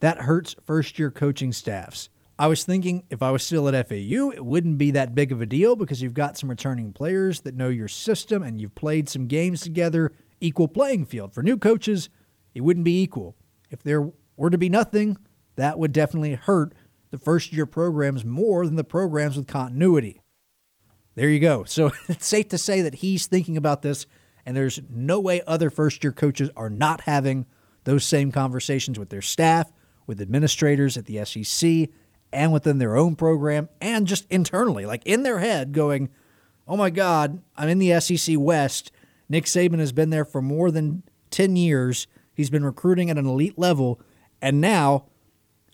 that 0.00 0.22
hurts 0.22 0.56
first 0.64 0.98
year 0.98 1.10
coaching 1.10 1.52
staffs. 1.52 2.08
I 2.38 2.46
was 2.46 2.64
thinking 2.64 3.02
if 3.10 3.22
I 3.22 3.30
was 3.30 3.42
still 3.42 3.68
at 3.68 3.88
FAU, 3.88 4.30
it 4.30 4.46
wouldn't 4.46 4.78
be 4.78 4.92
that 4.92 5.14
big 5.14 5.32
of 5.32 5.42
a 5.42 5.46
deal 5.46 5.76
because 5.76 6.00
you've 6.00 6.14
got 6.14 6.38
some 6.38 6.48
returning 6.48 6.94
players 6.94 7.42
that 7.42 7.56
know 7.56 7.68
your 7.68 7.88
system 7.88 8.42
and 8.42 8.58
you've 8.58 8.74
played 8.74 9.10
some 9.10 9.26
games 9.26 9.60
together, 9.60 10.12
equal 10.40 10.66
playing 10.66 11.04
field. 11.04 11.34
For 11.34 11.42
new 11.42 11.58
coaches, 11.58 12.08
it 12.54 12.62
wouldn't 12.62 12.86
be 12.86 13.02
equal. 13.02 13.36
If 13.72 13.82
there 13.82 14.12
were 14.36 14.50
to 14.50 14.58
be 14.58 14.68
nothing, 14.68 15.16
that 15.56 15.78
would 15.78 15.92
definitely 15.92 16.34
hurt 16.34 16.74
the 17.10 17.18
first 17.18 17.52
year 17.52 17.66
programs 17.66 18.24
more 18.24 18.66
than 18.66 18.76
the 18.76 18.84
programs 18.84 19.36
with 19.36 19.46
continuity. 19.46 20.20
There 21.14 21.28
you 21.28 21.40
go. 21.40 21.64
So 21.64 21.92
it's 22.08 22.26
safe 22.26 22.48
to 22.48 22.58
say 22.58 22.82
that 22.82 22.96
he's 22.96 23.26
thinking 23.26 23.56
about 23.56 23.82
this, 23.82 24.06
and 24.46 24.56
there's 24.56 24.80
no 24.88 25.18
way 25.18 25.42
other 25.46 25.70
first 25.70 26.04
year 26.04 26.12
coaches 26.12 26.50
are 26.56 26.70
not 26.70 27.02
having 27.02 27.46
those 27.84 28.04
same 28.04 28.30
conversations 28.30 28.98
with 28.98 29.08
their 29.08 29.22
staff, 29.22 29.72
with 30.06 30.20
administrators 30.20 30.96
at 30.96 31.06
the 31.06 31.24
SEC, 31.24 31.88
and 32.32 32.52
within 32.52 32.78
their 32.78 32.96
own 32.96 33.16
program, 33.16 33.68
and 33.80 34.06
just 34.06 34.26
internally, 34.30 34.86
like 34.86 35.02
in 35.04 35.22
their 35.22 35.38
head, 35.38 35.72
going, 35.72 36.08
oh 36.66 36.76
my 36.76 36.90
God, 36.90 37.42
I'm 37.56 37.68
in 37.68 37.78
the 37.78 38.00
SEC 38.00 38.36
West. 38.38 38.92
Nick 39.28 39.44
Saban 39.44 39.78
has 39.78 39.92
been 39.92 40.10
there 40.10 40.24
for 40.24 40.40
more 40.40 40.70
than 40.70 41.02
10 41.30 41.56
years. 41.56 42.06
He's 42.34 42.50
been 42.50 42.64
recruiting 42.64 43.10
at 43.10 43.18
an 43.18 43.26
elite 43.26 43.58
level. 43.58 44.00
And 44.40 44.60
now 44.60 45.06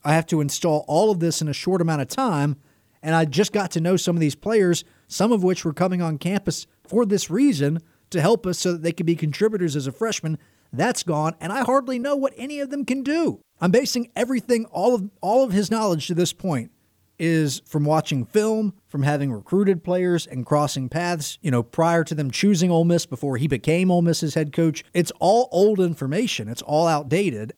I 0.05 0.15
have 0.15 0.27
to 0.27 0.41
install 0.41 0.85
all 0.89 1.11
of 1.11 1.21
this 1.21 1.41
in 1.41 1.49
a 1.49 1.53
short 1.53 1.81
amount 1.81 2.03
of 2.03 2.09
time. 2.09 2.57
And 3.03 3.15
I 3.15 3.25
just 3.25 3.53
got 3.53 3.71
to 3.73 3.81
know 3.81 3.97
some 3.97 4.17
of 4.17 4.21
these 4.21 4.35
players, 4.35 4.85
some 5.07 5.33
of 5.33 5.43
which 5.43 5.65
were 5.65 5.73
coming 5.73 6.03
on 6.03 6.19
campus 6.19 6.67
for 6.87 7.07
this 7.07 7.31
reason 7.31 7.81
to 8.11 8.21
help 8.21 8.47
us 8.47 8.59
so 8.59 8.73
that 8.73 8.83
they 8.83 8.93
could 8.93 9.07
be 9.07 9.17
contributors 9.17 9.77
as 9.77 9.87
a 9.87 9.93
freshman. 9.93 10.39
That's 10.73 11.03
gone, 11.03 11.35
and 11.41 11.53
I 11.53 11.65
hardly 11.65 11.99
know 11.99 12.17
what 12.17 12.35
any 12.37 12.61
of 12.61 12.71
them 12.71 12.85
can 12.85 13.03
do. 13.03 13.41
I'm 13.61 13.71
basing 13.71 14.11
everything, 14.15 14.67
all 14.67 14.95
of 14.95 15.11
all 15.21 15.45
of 15.45 15.53
his 15.53 15.71
knowledge 15.71 16.07
to 16.09 16.15
this 16.15 16.33
point 16.33 16.71
is 17.19 17.61
from 17.67 17.85
watching 17.85 18.25
film, 18.25 18.75
from 18.87 19.03
having 19.03 19.33
recruited 19.33 19.83
players 19.83 20.27
and 20.27 20.47
crossing 20.47 20.89
paths, 20.89 21.39
you 21.43 21.51
know, 21.51 21.63
prior 21.63 22.05
to 22.05 22.15
them 22.15 22.31
choosing 22.31 22.71
Ole 22.71 22.85
Miss 22.85 23.07
before 23.07 23.37
he 23.37 23.49
became 23.49 23.91
Ole 23.91 24.03
Miss's 24.03 24.35
head 24.35 24.53
coach. 24.53 24.85
It's 24.93 25.13
all 25.19 25.49
old 25.51 25.81
information. 25.81 26.49
It's 26.49 26.63
all 26.63 26.87
outdated 26.87 27.55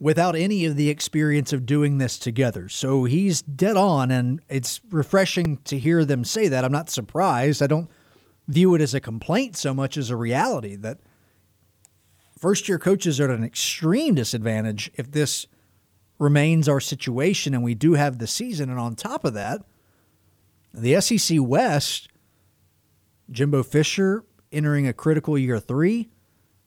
without 0.00 0.36
any 0.36 0.64
of 0.64 0.76
the 0.76 0.90
experience 0.90 1.52
of 1.52 1.66
doing 1.66 1.98
this 1.98 2.18
together. 2.18 2.68
So 2.68 3.04
he's 3.04 3.42
dead 3.42 3.76
on 3.76 4.10
and 4.10 4.40
it's 4.48 4.80
refreshing 4.90 5.58
to 5.64 5.78
hear 5.78 6.04
them 6.04 6.24
say 6.24 6.48
that. 6.48 6.64
I'm 6.64 6.72
not 6.72 6.90
surprised. 6.90 7.62
I 7.62 7.66
don't 7.66 7.90
view 8.46 8.74
it 8.74 8.80
as 8.80 8.94
a 8.94 9.00
complaint 9.00 9.56
so 9.56 9.74
much 9.74 9.96
as 9.96 10.10
a 10.10 10.16
reality 10.16 10.76
that 10.76 10.98
first 12.38 12.68
year 12.68 12.78
coaches 12.78 13.20
are 13.20 13.30
at 13.30 13.36
an 13.36 13.44
extreme 13.44 14.14
disadvantage 14.14 14.90
if 14.94 15.10
this 15.10 15.46
remains 16.18 16.68
our 16.68 16.80
situation 16.80 17.54
and 17.54 17.62
we 17.62 17.74
do 17.74 17.94
have 17.94 18.18
the 18.18 18.26
season. 18.26 18.70
And 18.70 18.78
on 18.78 18.96
top 18.96 19.24
of 19.24 19.34
that, 19.34 19.62
the 20.74 21.00
SEC 21.00 21.38
West, 21.40 22.08
Jimbo 23.30 23.62
Fisher 23.62 24.24
entering 24.52 24.86
a 24.86 24.92
critical 24.92 25.38
year 25.38 25.58
three. 25.58 26.08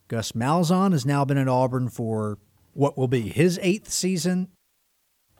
Gus 0.07 0.33
Malzahn 0.33 0.91
has 0.91 1.05
now 1.05 1.23
been 1.25 1.37
at 1.37 1.47
Auburn 1.47 1.89
for 1.89 2.37
what 2.73 2.97
will 2.97 3.07
be 3.07 3.21
his 3.21 3.59
eighth 3.61 3.89
season. 3.91 4.49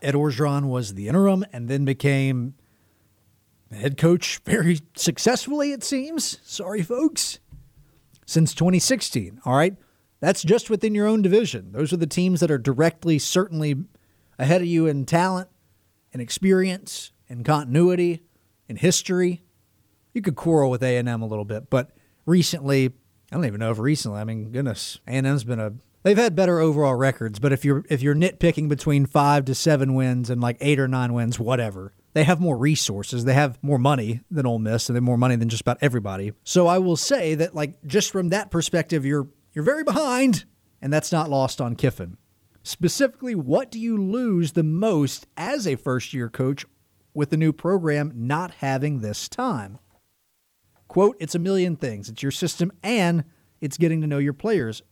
Ed 0.01 0.13
Orgeron 0.13 0.69
was 0.69 0.93
the 0.93 1.07
interim 1.07 1.45
and 1.53 1.67
then 1.67 1.85
became 1.85 2.55
head 3.71 3.97
coach 3.97 4.41
very 4.45 4.79
successfully, 4.95 5.71
it 5.71 5.83
seems. 5.83 6.39
Sorry, 6.43 6.81
folks. 6.81 7.39
Since 8.25 8.53
2016. 8.53 9.41
All 9.45 9.55
right. 9.55 9.75
That's 10.21 10.43
just 10.43 10.69
within 10.69 10.93
your 10.93 11.07
own 11.07 11.21
division. 11.21 11.71
Those 11.71 11.91
are 11.91 11.97
the 11.97 12.07
teams 12.07 12.39
that 12.41 12.51
are 12.51 12.59
directly, 12.59 13.17
certainly 13.17 13.83
ahead 14.41 14.61
of 14.61 14.67
you 14.67 14.87
in 14.87 15.05
talent 15.05 15.47
and 16.11 16.21
experience 16.21 17.11
and 17.29 17.45
continuity 17.45 18.23
and 18.67 18.77
history. 18.77 19.43
You 20.13 20.21
could 20.21 20.35
quarrel 20.35 20.69
with 20.69 20.83
A&M 20.83 21.21
a 21.21 21.25
little 21.25 21.45
bit, 21.45 21.69
but 21.69 21.91
recently, 22.25 22.87
I 23.31 23.35
don't 23.35 23.45
even 23.45 23.59
know 23.59 23.71
if 23.71 23.79
recently, 23.79 24.19
I 24.19 24.23
mean, 24.25 24.51
goodness, 24.51 24.99
A&M's 25.07 25.43
been 25.45 25.59
a 25.59 25.73
they've 26.03 26.17
had 26.17 26.35
better 26.35 26.59
overall 26.59 26.95
records, 26.95 27.39
but 27.39 27.53
if 27.53 27.63
you're 27.63 27.85
if 27.89 28.01
you're 28.01 28.15
nitpicking 28.15 28.67
between 28.67 29.05
5 29.05 29.45
to 29.45 29.55
7 29.55 29.93
wins 29.93 30.29
and 30.29 30.41
like 30.41 30.57
8 30.59 30.79
or 30.79 30.87
9 30.87 31.13
wins, 31.13 31.39
whatever. 31.39 31.93
They 32.13 32.25
have 32.25 32.41
more 32.41 32.57
resources. 32.57 33.23
They 33.23 33.35
have 33.35 33.57
more 33.61 33.77
money 33.77 34.19
than 34.29 34.45
Ole 34.45 34.59
Miss, 34.59 34.89
and 34.89 34.95
they 34.95 34.97
have 34.97 35.03
more 35.03 35.17
money 35.17 35.37
than 35.37 35.47
just 35.47 35.61
about 35.61 35.77
everybody. 35.79 36.33
So 36.43 36.67
I 36.67 36.77
will 36.77 36.97
say 36.97 37.35
that, 37.35 37.55
like, 37.55 37.81
just 37.85 38.11
from 38.11 38.29
that 38.29 38.51
perspective, 38.51 39.05
you're 39.05 39.29
you're 39.53 39.63
very 39.63 39.85
behind, 39.85 40.43
and 40.81 40.91
that's 40.91 41.13
not 41.13 41.29
lost 41.29 41.61
on 41.61 41.75
Kiffin. 41.75 42.17
Specifically, 42.63 43.33
what 43.33 43.71
do 43.71 43.79
you 43.79 43.97
lose 43.97 44.51
the 44.51 44.63
most 44.63 45.27
as 45.35 45.65
a 45.65 45.75
first 45.75 46.13
year 46.13 46.29
coach 46.29 46.65
with 47.13 47.29
the 47.29 47.37
new 47.37 47.51
program 47.51 48.11
not 48.15 48.55
having 48.55 48.99
this 48.99 49.27
time? 49.27 49.79
Quote, 50.87 51.17
it's 51.19 51.35
a 51.35 51.39
million 51.39 51.75
things. 51.75 52.09
It's 52.09 52.21
your 52.21 52.31
system 52.31 52.71
and 52.83 53.23
it's 53.61 53.77
getting 53.77 54.01
to 54.01 54.07
know 54.07 54.17
your 54.17 54.33
players. 54.33 54.83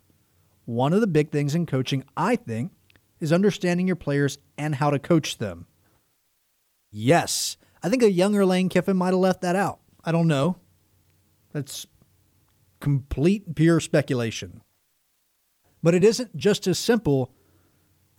One 0.66 0.94
of 0.94 1.02
the 1.02 1.08
big 1.08 1.32
things 1.32 1.56
in 1.56 1.66
coaching, 1.66 2.04
I 2.16 2.36
think, 2.36 2.72
is 3.20 3.34
understanding 3.34 3.88
your 3.88 3.96
players 3.96 4.38
and 4.58 4.76
how 4.76 4.90
to 4.90 5.00
coach 5.00 5.38
them. 5.38 5.68
Yes, 6.92 7.58
I 7.84 7.90
think 7.90 8.02
a 8.02 8.12
younger 8.12 8.46
Lane 8.46 8.70
Kiffin 8.70 8.98
might 8.98 9.08
have 9.08 9.16
left 9.16 9.42
that 9.42 9.56
out. 9.56 9.80
I 10.04 10.12
don't 10.12 10.28
know. 10.28 10.58
That's 11.54 11.86
complete 12.80 13.56
pure 13.56 13.80
speculation. 13.80 14.62
But 15.84 15.96
it 15.96 16.04
isn't 16.04 16.36
just 16.36 16.68
as 16.68 16.80
simple 16.80 17.32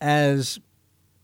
as 0.00 0.59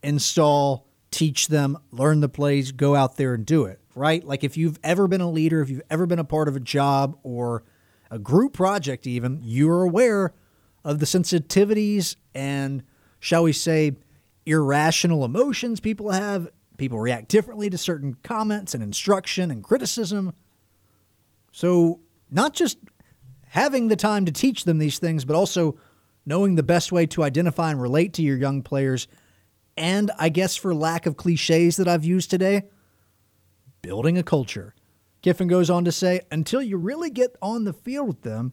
install, 0.02 0.86
teach 1.10 1.48
them, 1.48 1.78
learn 1.90 2.20
the 2.20 2.28
plays, 2.28 2.72
go 2.72 2.94
out 2.94 3.16
there 3.16 3.34
and 3.34 3.46
do 3.46 3.64
it, 3.64 3.80
right? 3.94 4.24
Like 4.24 4.44
if 4.44 4.56
you've 4.56 4.78
ever 4.84 5.08
been 5.08 5.20
a 5.20 5.30
leader, 5.30 5.60
if 5.60 5.70
you've 5.70 5.82
ever 5.90 6.06
been 6.06 6.18
a 6.18 6.24
part 6.24 6.48
of 6.48 6.56
a 6.56 6.60
job 6.60 7.18
or 7.22 7.64
a 8.10 8.18
group 8.18 8.52
project, 8.52 9.06
even, 9.06 9.40
you're 9.42 9.82
aware 9.82 10.34
of 10.84 10.98
the 11.00 11.06
sensitivities 11.06 12.16
and, 12.34 12.82
shall 13.18 13.42
we 13.42 13.52
say, 13.52 13.96
irrational 14.44 15.24
emotions 15.24 15.80
people 15.80 16.12
have. 16.12 16.48
People 16.78 17.00
react 17.00 17.28
differently 17.28 17.70
to 17.70 17.78
certain 17.78 18.16
comments 18.22 18.74
and 18.74 18.82
instruction 18.82 19.50
and 19.50 19.64
criticism. 19.64 20.34
So, 21.50 22.00
not 22.30 22.52
just 22.52 22.78
having 23.48 23.88
the 23.88 23.96
time 23.96 24.26
to 24.26 24.32
teach 24.32 24.64
them 24.64 24.78
these 24.78 24.98
things, 24.98 25.24
but 25.24 25.34
also 25.34 25.78
knowing 26.26 26.56
the 26.56 26.62
best 26.62 26.92
way 26.92 27.06
to 27.06 27.22
identify 27.22 27.70
and 27.70 27.80
relate 27.80 28.12
to 28.14 28.22
your 28.22 28.36
young 28.36 28.62
players. 28.62 29.06
And 29.76 30.10
I 30.18 30.28
guess 30.28 30.56
for 30.56 30.74
lack 30.74 31.06
of 31.06 31.16
cliches 31.16 31.76
that 31.76 31.88
I've 31.88 32.04
used 32.04 32.30
today, 32.30 32.64
building 33.80 34.18
a 34.18 34.22
culture. 34.22 34.74
Kiffin 35.22 35.48
goes 35.48 35.70
on 35.70 35.84
to 35.84 35.92
say, 35.92 36.20
until 36.30 36.60
you 36.60 36.76
really 36.76 37.10
get 37.10 37.36
on 37.40 37.64
the 37.64 37.72
field 37.72 38.08
with 38.08 38.22
them, 38.22 38.52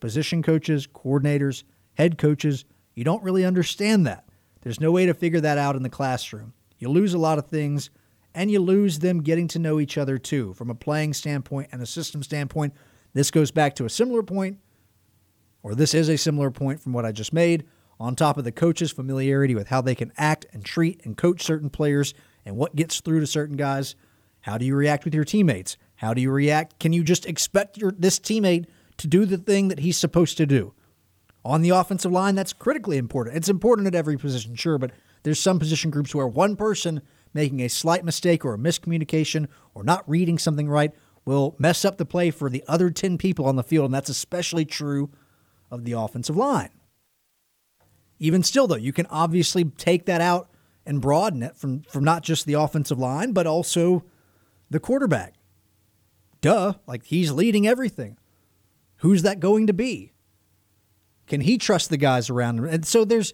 position 0.00 0.42
coaches, 0.42 0.86
coordinators, 0.86 1.64
head 1.94 2.18
coaches, 2.18 2.64
you 2.94 3.04
don't 3.04 3.22
really 3.22 3.44
understand 3.44 4.06
that. 4.06 4.28
There's 4.62 4.80
no 4.80 4.92
way 4.92 5.06
to 5.06 5.14
figure 5.14 5.40
that 5.40 5.58
out 5.58 5.76
in 5.76 5.82
the 5.82 5.90
classroom. 5.90 6.54
You 6.78 6.88
lose 6.88 7.14
a 7.14 7.18
lot 7.18 7.38
of 7.38 7.46
things, 7.46 7.90
and 8.34 8.50
you 8.50 8.60
lose 8.60 8.98
them 8.98 9.22
getting 9.22 9.48
to 9.48 9.58
know 9.58 9.80
each 9.80 9.96
other 9.96 10.18
too, 10.18 10.54
from 10.54 10.70
a 10.70 10.74
playing 10.74 11.14
standpoint 11.14 11.68
and 11.72 11.80
a 11.80 11.86
system 11.86 12.22
standpoint. 12.22 12.74
This 13.12 13.30
goes 13.30 13.50
back 13.50 13.74
to 13.76 13.84
a 13.84 13.90
similar 13.90 14.22
point 14.22 14.58
or 15.64 15.74
this 15.74 15.94
is 15.94 16.08
a 16.08 16.16
similar 16.16 16.50
point 16.52 16.80
from 16.80 16.92
what 16.92 17.06
I 17.06 17.10
just 17.10 17.32
made, 17.32 17.64
on 17.98 18.14
top 18.14 18.36
of 18.36 18.44
the 18.44 18.52
coach's 18.52 18.92
familiarity 18.92 19.54
with 19.54 19.68
how 19.68 19.80
they 19.80 19.94
can 19.94 20.12
act 20.18 20.46
and 20.52 20.64
treat 20.64 21.00
and 21.04 21.16
coach 21.16 21.42
certain 21.42 21.70
players 21.70 22.12
and 22.44 22.56
what 22.56 22.76
gets 22.76 23.00
through 23.00 23.20
to 23.20 23.26
certain 23.26 23.56
guys. 23.56 23.96
How 24.42 24.58
do 24.58 24.66
you 24.66 24.76
react 24.76 25.04
with 25.04 25.14
your 25.14 25.24
teammates? 25.24 25.78
How 25.96 26.12
do 26.12 26.20
you 26.20 26.30
react? 26.30 26.78
Can 26.78 26.92
you 26.92 27.02
just 27.02 27.24
expect 27.24 27.78
your 27.78 27.92
this 27.92 28.18
teammate 28.18 28.66
to 28.98 29.06
do 29.06 29.24
the 29.24 29.38
thing 29.38 29.68
that 29.68 29.78
he's 29.78 29.96
supposed 29.96 30.36
to 30.36 30.44
do? 30.44 30.74
On 31.46 31.62
the 31.62 31.70
offensive 31.70 32.12
line, 32.12 32.34
that's 32.34 32.52
critically 32.52 32.98
important. 32.98 33.36
It's 33.36 33.48
important 33.48 33.86
at 33.86 33.94
every 33.94 34.18
position, 34.18 34.54
sure, 34.56 34.76
but 34.76 34.92
there's 35.22 35.40
some 35.40 35.58
position 35.58 35.90
groups 35.90 36.14
where 36.14 36.26
one 36.26 36.56
person 36.56 37.00
making 37.32 37.60
a 37.60 37.68
slight 37.68 38.04
mistake 38.04 38.44
or 38.44 38.54
a 38.54 38.58
miscommunication 38.58 39.48
or 39.74 39.82
not 39.82 40.08
reading 40.08 40.38
something 40.38 40.68
right 40.68 40.92
will 41.24 41.56
mess 41.58 41.84
up 41.84 41.96
the 41.96 42.04
play 42.04 42.30
for 42.30 42.50
the 42.50 42.62
other 42.68 42.90
10 42.90 43.16
people 43.16 43.46
on 43.46 43.56
the 43.56 43.62
field, 43.62 43.86
and 43.86 43.94
that's 43.94 44.10
especially 44.10 44.66
true 44.66 45.10
of 45.74 45.84
the 45.84 45.92
offensive 45.92 46.36
line. 46.36 46.70
Even 48.18 48.42
still, 48.42 48.66
though, 48.66 48.76
you 48.76 48.92
can 48.92 49.06
obviously 49.06 49.64
take 49.64 50.06
that 50.06 50.20
out 50.20 50.48
and 50.86 51.00
broaden 51.00 51.42
it 51.42 51.56
from, 51.56 51.82
from 51.82 52.04
not 52.04 52.22
just 52.22 52.46
the 52.46 52.54
offensive 52.54 52.98
line, 52.98 53.32
but 53.32 53.46
also 53.46 54.04
the 54.70 54.80
quarterback. 54.80 55.34
Duh, 56.40 56.74
like 56.86 57.04
he's 57.04 57.32
leading 57.32 57.66
everything. 57.66 58.18
Who's 58.98 59.22
that 59.22 59.40
going 59.40 59.66
to 59.66 59.72
be? 59.72 60.12
Can 61.26 61.40
he 61.40 61.58
trust 61.58 61.90
the 61.90 61.96
guys 61.96 62.28
around 62.30 62.58
him? 62.58 62.64
And 62.66 62.86
so 62.86 63.04
there's 63.04 63.32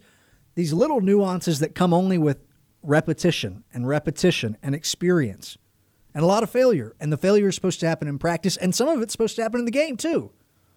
these 0.55 0.73
little 0.73 1.01
nuances 1.01 1.59
that 1.59 1.75
come 1.75 1.93
only 1.93 2.17
with 2.17 2.39
repetition 2.83 3.63
and 3.73 3.87
repetition 3.87 4.57
and 4.63 4.73
experience 4.73 5.57
and 6.13 6.23
a 6.23 6.27
lot 6.27 6.43
of 6.43 6.49
failure. 6.49 6.95
And 6.99 7.11
the 7.11 7.17
failure 7.17 7.49
is 7.49 7.55
supposed 7.55 7.79
to 7.81 7.87
happen 7.87 8.07
in 8.07 8.17
practice, 8.19 8.57
and 8.57 8.73
some 8.73 8.87
of 8.87 9.01
it's 9.01 9.11
supposed 9.11 9.35
to 9.37 9.43
happen 9.43 9.59
in 9.59 9.65
the 9.65 9.71
game 9.71 9.97
too. 9.97 10.31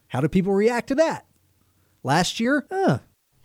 How 0.09 0.21
do 0.21 0.29
people 0.29 0.53
react 0.53 0.89
to 0.89 0.95
that? 0.97 1.27
Last 2.05 2.39
year, 2.39 2.67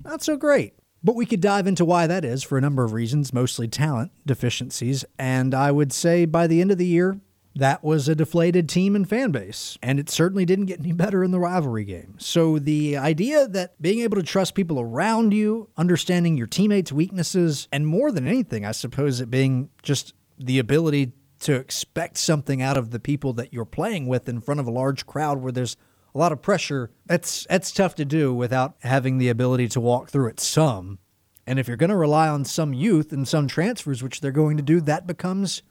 not 0.04 0.22
so 0.22 0.38
great. 0.38 0.74
But 1.02 1.16
we 1.16 1.26
could 1.26 1.40
dive 1.40 1.66
into 1.66 1.86
why 1.86 2.08
that 2.08 2.26
is 2.26 2.44
for 2.44 2.58
a 2.58 2.62
number 2.62 2.84
of 2.84 2.92
reasons, 2.92 3.34
mostly 3.34 3.70
talent 3.70 4.12
deficiencies. 4.26 5.06
And 5.18 5.56
I 5.56 5.72
would 5.72 5.94
say 5.94 6.26
by 6.26 6.46
the 6.46 6.60
end 6.60 6.72
of 6.72 6.78
the 6.78 6.86
year, 6.86 7.22
that 7.56 7.84
was 7.84 8.08
a 8.10 8.16
deflated 8.16 8.68
team 8.68 8.98
and 8.98 9.08
fan 9.08 9.32
base. 9.32 9.78
And 9.82 9.98
it 9.98 10.10
certainly 10.10 10.46
didn't 10.46 10.66
get 10.66 10.80
any 10.80 10.92
better 10.92 11.24
in 11.24 11.32
the 11.32 11.40
rivalry 11.40 11.86
game. 11.86 12.16
So 12.20 12.60
the 12.60 12.98
idea 12.98 13.48
that 13.48 13.82
being 13.82 14.02
able 14.02 14.18
to 14.18 14.24
trust 14.24 14.56
people 14.56 14.80
around 14.80 15.34
you, 15.34 15.70
understanding 15.78 16.36
your 16.36 16.48
teammates' 16.48 16.92
weaknesses, 16.92 17.70
and 17.72 17.88
more 17.88 18.12
than 18.12 18.28
anything, 18.28 18.66
I 18.66 18.74
suppose 18.74 19.22
it 19.22 19.32
being 19.32 19.70
just 19.82 20.14
the 20.38 20.60
ability 20.60 21.14
to 21.40 21.56
expect 21.56 22.18
something 22.18 22.62
out 22.62 22.76
of 22.78 22.92
the 22.92 23.00
people 23.00 23.32
that 23.34 23.54
you're 23.54 23.64
playing 23.64 24.08
with 24.08 24.28
in 24.28 24.42
front 24.42 24.60
of 24.60 24.68
a 24.68 24.72
large 24.72 25.06
crowd 25.06 25.38
where 25.40 25.54
there's 25.54 25.78
a 26.14 26.18
lot 26.18 26.32
of 26.32 26.42
pressure. 26.42 26.92
That's 27.06 27.46
that's 27.50 27.72
tough 27.72 27.96
to 27.96 28.06
do 28.06 28.34
without 28.34 28.76
having 28.80 29.18
the 29.18 29.30
ability 29.30 29.68
to 29.70 29.80
walk 29.80 30.10
through 30.10 30.30
it 30.30 30.40
some. 30.40 31.00
And 31.46 31.58
if 31.58 31.68
you're 31.68 31.78
going 31.78 31.90
to 31.90 31.96
rely 31.96 32.28
on 32.28 32.46
some 32.46 32.74
youth 32.74 33.12
and 33.12 33.28
some 33.28 33.48
transfers, 33.48 34.04
which 34.04 34.22
they're 34.22 34.32
going 34.32 34.58
to 34.58 34.64
do, 34.64 34.82
that 34.82 35.08
becomes 35.08 35.64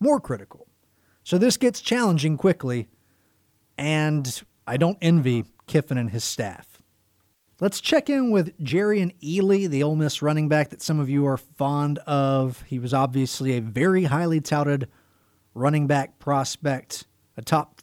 more 0.00 0.18
critical. 0.18 0.66
So 1.24 1.36
this 1.36 1.56
gets 1.56 1.80
challenging 1.80 2.36
quickly, 2.36 2.88
and 3.76 4.42
I 4.66 4.76
don't 4.76 4.98
envy 5.02 5.44
Kiffin 5.66 5.98
and 5.98 6.10
his 6.10 6.24
staff. 6.24 6.80
Let's 7.60 7.80
check 7.80 8.10
in 8.10 8.30
with 8.30 8.58
Jerry 8.62 9.00
and 9.00 9.12
Ely, 9.24 9.66
the 9.66 9.82
Ole 9.82 9.96
Miss 9.96 10.20
running 10.20 10.48
back 10.48 10.70
that 10.70 10.82
some 10.82 11.00
of 11.00 11.08
you 11.08 11.26
are 11.26 11.38
fond 11.38 11.98
of. 12.00 12.62
He 12.66 12.78
was 12.78 12.92
obviously 12.92 13.56
a 13.56 13.60
very 13.60 14.04
highly 14.04 14.40
touted 14.40 14.88
running 15.54 15.86
back 15.86 16.18
prospect, 16.18 17.06
a 17.36 17.42
top, 17.42 17.75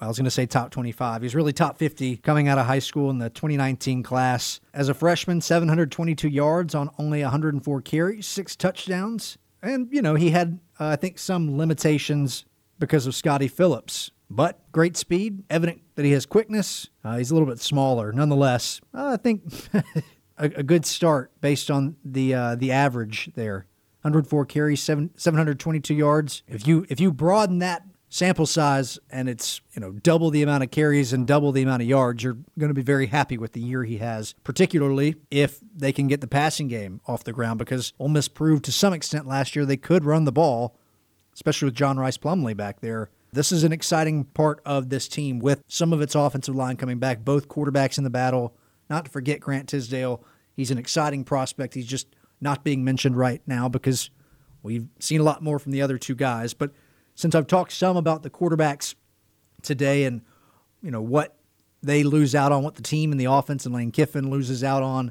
I 0.00 0.06
was 0.06 0.16
going 0.16 0.24
to 0.24 0.30
say 0.30 0.46
top 0.46 0.70
25. 0.70 1.22
He's 1.22 1.34
really 1.34 1.52
top 1.52 1.76
50 1.76 2.18
coming 2.18 2.46
out 2.46 2.58
of 2.58 2.66
high 2.66 2.78
school 2.78 3.10
in 3.10 3.18
the 3.18 3.30
2019 3.30 4.02
class. 4.02 4.60
As 4.72 4.88
a 4.88 4.94
freshman, 4.94 5.40
722 5.40 6.28
yards 6.28 6.74
on 6.74 6.90
only 6.98 7.22
104 7.22 7.80
carries, 7.82 8.26
six 8.26 8.54
touchdowns. 8.54 9.38
And, 9.60 9.88
you 9.90 10.00
know, 10.00 10.14
he 10.14 10.30
had, 10.30 10.60
uh, 10.78 10.86
I 10.86 10.96
think, 10.96 11.18
some 11.18 11.58
limitations 11.58 12.44
because 12.78 13.06
of 13.06 13.14
Scotty 13.14 13.48
Phillips. 13.48 14.12
But 14.30 14.60
great 14.72 14.96
speed, 14.96 15.42
evident 15.50 15.80
that 15.96 16.04
he 16.04 16.12
has 16.12 16.26
quickness. 16.26 16.90
Uh, 17.02 17.16
he's 17.16 17.30
a 17.30 17.34
little 17.34 17.48
bit 17.48 17.60
smaller. 17.60 18.12
Nonetheless, 18.12 18.80
uh, 18.94 19.06
I 19.06 19.16
think 19.16 19.42
a, 19.72 20.44
a, 20.44 20.62
good 20.62 20.84
start 20.84 21.32
based 21.40 21.70
on 21.70 21.96
the 22.04 22.34
uh, 22.34 22.54
the 22.54 22.70
average 22.70 23.30
there. 23.34 23.66
104 24.02 24.44
carries, 24.44 24.80
seven, 24.80 25.10
722 25.16 25.94
yards. 25.94 26.42
If 26.46 26.66
you 26.66 26.84
if 26.90 27.00
you 27.00 27.10
broaden 27.10 27.58
that 27.60 27.84
sample 28.08 28.46
size 28.46 28.98
and 29.10 29.28
it's 29.28 29.60
you 29.72 29.80
know 29.80 29.92
double 29.92 30.30
the 30.30 30.42
amount 30.42 30.62
of 30.62 30.70
carries 30.70 31.12
and 31.12 31.26
double 31.26 31.52
the 31.52 31.62
amount 31.62 31.82
of 31.82 31.88
yards, 31.88 32.22
you're 32.22 32.38
going 32.58 32.68
to 32.68 32.74
be 32.74 32.82
very 32.82 33.06
happy 33.06 33.36
with 33.36 33.52
the 33.52 33.60
year 33.60 33.84
he 33.84 33.98
has. 33.98 34.34
Particularly 34.44 35.16
if 35.30 35.58
they 35.74 35.92
can 35.92 36.08
get 36.08 36.20
the 36.20 36.26
passing 36.26 36.68
game 36.68 37.00
off 37.06 37.24
the 37.24 37.32
ground, 37.32 37.58
because 37.58 37.92
Ole 37.98 38.08
Miss 38.08 38.28
proved 38.28 38.64
to 38.64 38.72
some 38.72 38.92
extent 38.92 39.26
last 39.26 39.54
year 39.54 39.64
they 39.64 39.76
could 39.76 40.04
run 40.04 40.24
the 40.24 40.32
ball, 40.32 40.76
especially 41.34 41.66
with 41.66 41.74
John 41.74 41.98
Rhys 41.98 42.18
Plumlee 42.18 42.56
back 42.56 42.80
there. 42.80 43.10
This 43.32 43.52
is 43.52 43.62
an 43.62 43.72
exciting 43.72 44.24
part 44.24 44.60
of 44.64 44.88
this 44.88 45.06
team 45.06 45.38
with 45.38 45.62
some 45.68 45.92
of 45.92 46.00
its 46.00 46.14
offensive 46.14 46.56
line 46.56 46.76
coming 46.76 46.98
back, 46.98 47.24
both 47.24 47.48
quarterbacks 47.48 47.98
in 47.98 48.04
the 48.04 48.10
battle. 48.10 48.54
Not 48.88 49.04
to 49.04 49.10
forget 49.10 49.40
Grant 49.40 49.68
Tisdale. 49.68 50.24
He's 50.56 50.70
an 50.70 50.78
exciting 50.78 51.24
prospect. 51.24 51.74
He's 51.74 51.86
just 51.86 52.06
not 52.40 52.64
being 52.64 52.84
mentioned 52.84 53.18
right 53.18 53.42
now 53.46 53.68
because 53.68 54.08
we've 54.62 54.88
seen 54.98 55.20
a 55.20 55.24
lot 55.24 55.42
more 55.42 55.58
from 55.58 55.72
the 55.72 55.82
other 55.82 55.98
two 55.98 56.14
guys. 56.14 56.54
But 56.54 56.72
since 57.18 57.34
I've 57.34 57.48
talked 57.48 57.72
some 57.72 57.96
about 57.96 58.22
the 58.22 58.30
quarterbacks 58.30 58.94
today 59.62 60.04
and 60.04 60.22
you 60.80 60.92
know 60.92 61.02
what 61.02 61.36
they 61.82 62.04
lose 62.04 62.32
out 62.32 62.52
on, 62.52 62.62
what 62.62 62.76
the 62.76 62.82
team 62.82 63.10
and 63.10 63.20
the 63.20 63.24
offense 63.24 63.66
and 63.66 63.74
Lane 63.74 63.90
Kiffin 63.90 64.30
loses 64.30 64.62
out 64.62 64.84
on 64.84 65.10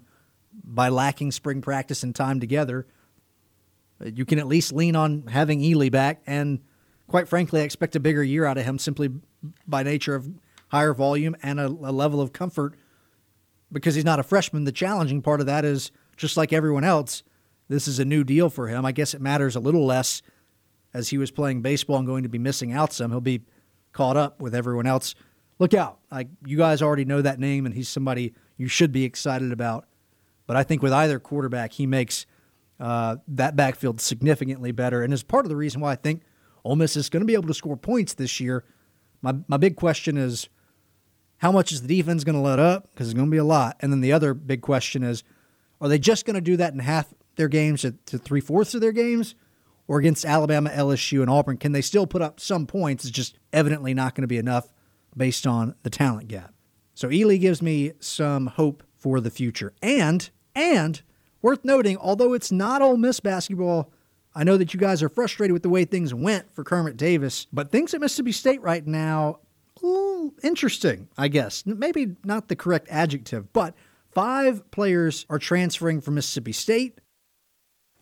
by 0.64 0.88
lacking 0.88 1.34
spring 1.34 1.62
practice 1.62 2.04
and 2.04 2.16
time 2.16 2.40
together, 2.40 2.88
you 4.02 4.24
can 4.24 4.40
at 4.40 4.48
least 4.48 4.72
lean 4.72 4.96
on 4.96 5.28
having 5.28 5.60
Ealy 5.60 5.92
back. 5.92 6.22
And 6.26 6.62
quite 7.10 7.28
frankly, 7.28 7.60
I 7.60 7.66
expect 7.66 7.94
a 7.98 8.00
bigger 8.00 8.24
year 8.24 8.46
out 8.46 8.58
of 8.58 8.64
him 8.64 8.80
simply 8.80 9.10
by 9.68 9.84
nature 9.84 10.16
of 10.16 10.30
higher 10.70 10.94
volume 10.94 11.36
and 11.44 11.60
a, 11.60 11.66
a 11.66 11.92
level 11.92 12.22
of 12.22 12.32
comfort 12.32 12.76
because 13.70 13.96
he's 13.96 14.06
not 14.06 14.20
a 14.20 14.24
freshman. 14.24 14.64
The 14.64 14.72
challenging 14.72 15.22
part 15.22 15.42
of 15.42 15.46
that 15.48 15.66
is 15.66 15.92
just 16.16 16.38
like 16.38 16.54
everyone 16.54 16.86
else, 16.86 17.24
this 17.68 17.86
is 17.86 18.00
a 18.00 18.06
new 18.06 18.24
deal 18.24 18.50
for 18.50 18.70
him. 18.70 18.86
I 18.86 18.94
guess 18.94 19.14
it 19.14 19.20
matters 19.20 19.58
a 19.58 19.60
little 19.60 19.86
less 19.86 20.22
as 20.94 21.10
he 21.10 21.18
was 21.18 21.32
playing 21.32 21.62
baseball 21.62 21.98
and 21.98 22.08
going 22.08 22.24
to 22.24 22.30
be 22.30 22.40
missing 22.40 22.72
out 22.72 22.94
some. 22.94 23.12
He'll 23.12 23.22
be 23.22 23.42
caught 23.94 24.18
up 24.18 24.42
with 24.42 24.56
everyone 24.56 24.88
else. 24.88 25.16
Look 25.60 25.74
out. 25.74 26.00
Like 26.12 26.28
you 26.46 26.58
guys 26.58 26.82
already 26.82 27.06
know 27.06 27.22
that 27.22 27.40
name 27.40 27.66
and 27.66 27.74
he's 27.74 27.90
somebody 27.90 28.34
you 28.58 28.68
should 28.68 28.92
be 28.92 29.04
excited 29.04 29.52
about. 29.52 29.88
But 30.46 30.56
I 30.56 30.64
think 30.64 30.82
with 30.82 30.94
either 30.94 31.20
quarterback, 31.20 31.74
he 31.74 31.86
makes 31.86 32.26
uh, 32.80 33.18
that 33.28 33.56
backfield 33.56 34.00
significantly 34.00 34.72
better 34.72 35.04
and 35.04 35.14
is 35.14 35.24
part 35.24 35.46
of 35.46 35.50
the 35.50 35.56
reason 35.56 35.82
why 35.82 35.92
I 35.92 35.96
think 35.96 36.22
Ole 36.64 36.76
Miss 36.76 36.96
is 36.96 37.10
going 37.10 37.22
to 37.22 37.26
be 37.26 37.34
able 37.34 37.48
to 37.48 37.54
score 37.54 37.78
points 37.78 38.14
this 38.14 38.40
year. 38.40 38.64
My 39.22 39.36
my 39.48 39.58
big 39.58 39.76
question 39.76 40.18
is 40.18 40.48
how 41.38 41.52
much 41.52 41.72
is 41.72 41.82
the 41.82 41.88
defense 41.88 42.24
going 42.24 42.36
to 42.36 42.42
let 42.42 42.60
up? 42.60 42.90
Because 42.92 43.08
it's 43.08 43.14
going 43.14 43.28
to 43.28 43.32
be 43.32 43.38
a 43.38 43.44
lot. 43.44 43.78
And 43.80 43.92
then 43.92 44.02
the 44.02 44.12
other 44.14 44.34
big 44.34 44.62
question 44.62 45.04
is 45.04 45.24
are 45.82 45.88
they 45.88 46.00
just 46.00 46.26
going 46.26 46.36
to 46.36 46.42
do 46.42 46.58
that 46.58 46.74
in 46.74 46.80
half 46.80 47.14
their 47.36 47.48
games 47.48 47.82
to, 47.82 47.92
to 48.08 48.18
three 48.18 48.42
fourths 48.42 48.74
of 48.74 48.82
their 48.82 48.92
games? 48.92 49.36
Or 49.88 50.00
against 50.00 50.26
Alabama, 50.26 50.70
LSU, 50.70 51.22
and 51.22 51.30
Auburn, 51.30 51.58
can 51.58 51.72
they 51.72 51.82
still 51.82 52.06
put 52.06 52.22
up 52.22 52.40
some 52.40 52.68
points? 52.68 53.06
It's 53.06 53.12
just 53.12 53.40
evidently 53.54 53.94
not 53.94 54.16
going 54.16 54.24
to 54.24 54.28
be 54.28 54.38
enough 54.38 54.74
based 55.16 55.48
on 55.48 55.76
the 55.84 55.90
talent 55.90 56.28
gap. 56.28 56.54
So 56.94 57.08
Ealy 57.08 57.40
gives 57.40 57.62
me 57.62 57.94
some 58.00 58.48
hope 58.48 58.84
for 58.96 59.22
the 59.22 59.30
future. 59.30 59.74
And, 59.82 60.30
and 60.54 61.02
worth 61.42 61.64
noting, 61.64 61.98
although 61.98 62.34
it's 62.34 62.52
not 62.52 62.82
Ole 62.82 62.98
Miss 62.98 63.20
basketball, 63.20 63.92
I 64.36 64.44
know 64.44 64.58
that 64.58 64.74
you 64.74 64.80
guys 64.80 65.02
are 65.02 65.10
frustrated 65.10 65.54
with 65.54 65.64
the 65.64 65.70
way 65.70 65.86
things 65.86 66.14
went 66.14 66.54
for 66.54 66.64
Kermit 66.64 66.98
Davis, 66.98 67.48
but 67.54 67.72
things 67.72 67.94
at 67.94 68.02
Mississippi 68.02 68.34
State 68.34 68.62
right 68.62 68.86
now, 68.86 69.40
interesting, 70.44 71.08
I 71.18 71.30
guess. 71.30 71.66
Maybe 71.66 72.16
not 72.26 72.50
the 72.50 72.56
correct 72.56 72.88
adjective, 72.90 73.54
but 73.54 73.74
Five 74.18 74.72
players 74.72 75.28
are 75.30 75.38
transferring 75.38 76.02
from 76.02 76.16
Mississippi 76.16 76.52
State. 76.52 77.00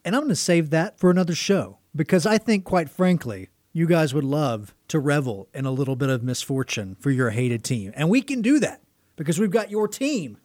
And 0.05 0.15
I'm 0.15 0.21
going 0.21 0.29
to 0.29 0.35
save 0.35 0.69
that 0.69 0.99
for 0.99 1.09
another 1.09 1.33
show 1.33 1.79
because 1.95 2.27
I 2.27 2.37
think, 2.37 2.63
quite 2.63 2.91
frankly, 2.91 3.49
you 3.73 3.87
guys 3.87 4.13
would 4.13 4.23
love 4.23 4.75
to 4.87 4.99
revel 4.99 5.49
in 5.51 5.65
a 5.65 5.71
little 5.71 5.95
bit 5.95 6.09
of 6.09 6.23
misfortune 6.23 6.95
for 6.99 7.09
your 7.09 7.31
hated 7.31 7.63
team. 7.63 7.91
And 7.95 8.07
we 8.07 8.21
can 8.21 8.43
do 8.43 8.59
that 8.59 8.81
because 9.15 9.39
we've 9.39 9.49
got 9.49 9.71
your 9.71 9.87
team 9.87 10.37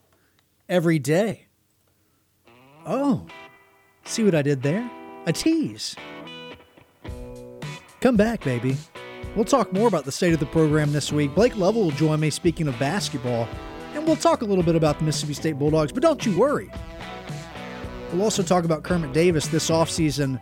every 0.67 0.99
day. 0.99 1.47
Oh, 2.87 3.27
see 4.05 4.25
what 4.25 4.35
I 4.35 4.41
did 4.41 4.63
there? 4.63 4.91
A 5.27 5.33
tease. 5.33 5.95
Come 8.01 8.17
back, 8.17 8.43
baby. 8.43 8.79
We'll 9.37 9.45
talk 9.45 9.75
more 9.75 9.89
about 9.89 10.07
the 10.07 10.13
state 10.13 10.33
of 10.33 10.41
the 10.41 10.47
program 10.47 10.93
this 10.95 11.13
week. 11.13 11.35
Blake 11.35 11.55
Lovell 11.55 11.83
will 11.83 11.91
join 11.91 12.19
me 12.19 12.31
speaking 12.31 12.67
of 12.67 12.79
basketball 12.79 13.47
and 13.95 14.07
we'll 14.07 14.17
talk 14.17 14.41
a 14.41 14.47
little 14.47 14.65
bit 14.65 14.75
about 14.75 14.99
the 14.99 15.05
Mississippi 15.05 15.35
State 15.35 15.59
Bulldogs, 15.59 15.93
but 15.93 16.03
don't 16.03 16.25
you 16.25 16.39
worry. 16.39 16.71
We'll 18.13 18.23
also 18.23 18.43
talk 18.43 18.65
about 18.65 18.83
Kermit 18.83 19.13
Davis 19.13 19.47
this 19.47 19.71
offseason 19.71 20.41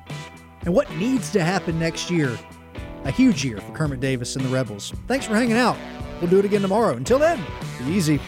and 0.62 0.74
what 0.74 0.90
needs 0.96 1.31
to 1.33 1.42
happen 1.42 1.78
next 1.78 2.11
year. 2.11 2.37
A 3.04 3.11
huge 3.11 3.44
year 3.44 3.59
for 3.59 3.72
Kermit 3.72 4.00
Davis 4.00 4.37
and 4.37 4.44
the 4.44 4.48
Rebels. 4.48 4.92
Thanks 5.07 5.26
for 5.26 5.35
hanging 5.35 5.57
out. 5.57 5.76
We'll 6.20 6.31
do 6.31 6.38
it 6.38 6.44
again 6.44 6.62
tomorrow. 6.62 6.96
Until 6.96 7.18
then, 7.18 7.44
be 7.78 7.92
easy. 7.92 8.20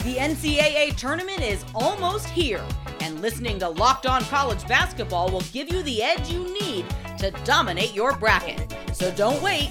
The 0.00 0.16
NCAA 0.18 0.96
tournament 0.96 1.40
is 1.40 1.64
almost 1.74 2.28
here 2.28 2.64
and 3.02 3.20
Listening 3.20 3.58
to 3.58 3.68
Locked 3.68 4.06
On 4.06 4.22
College 4.22 4.66
Basketball 4.68 5.28
will 5.28 5.42
give 5.52 5.72
you 5.72 5.82
the 5.82 6.02
edge 6.02 6.30
you 6.30 6.44
need 6.60 6.84
to 7.18 7.32
dominate 7.44 7.94
your 7.94 8.16
bracket. 8.16 8.72
So 8.92 9.10
don't 9.12 9.42
wait. 9.42 9.70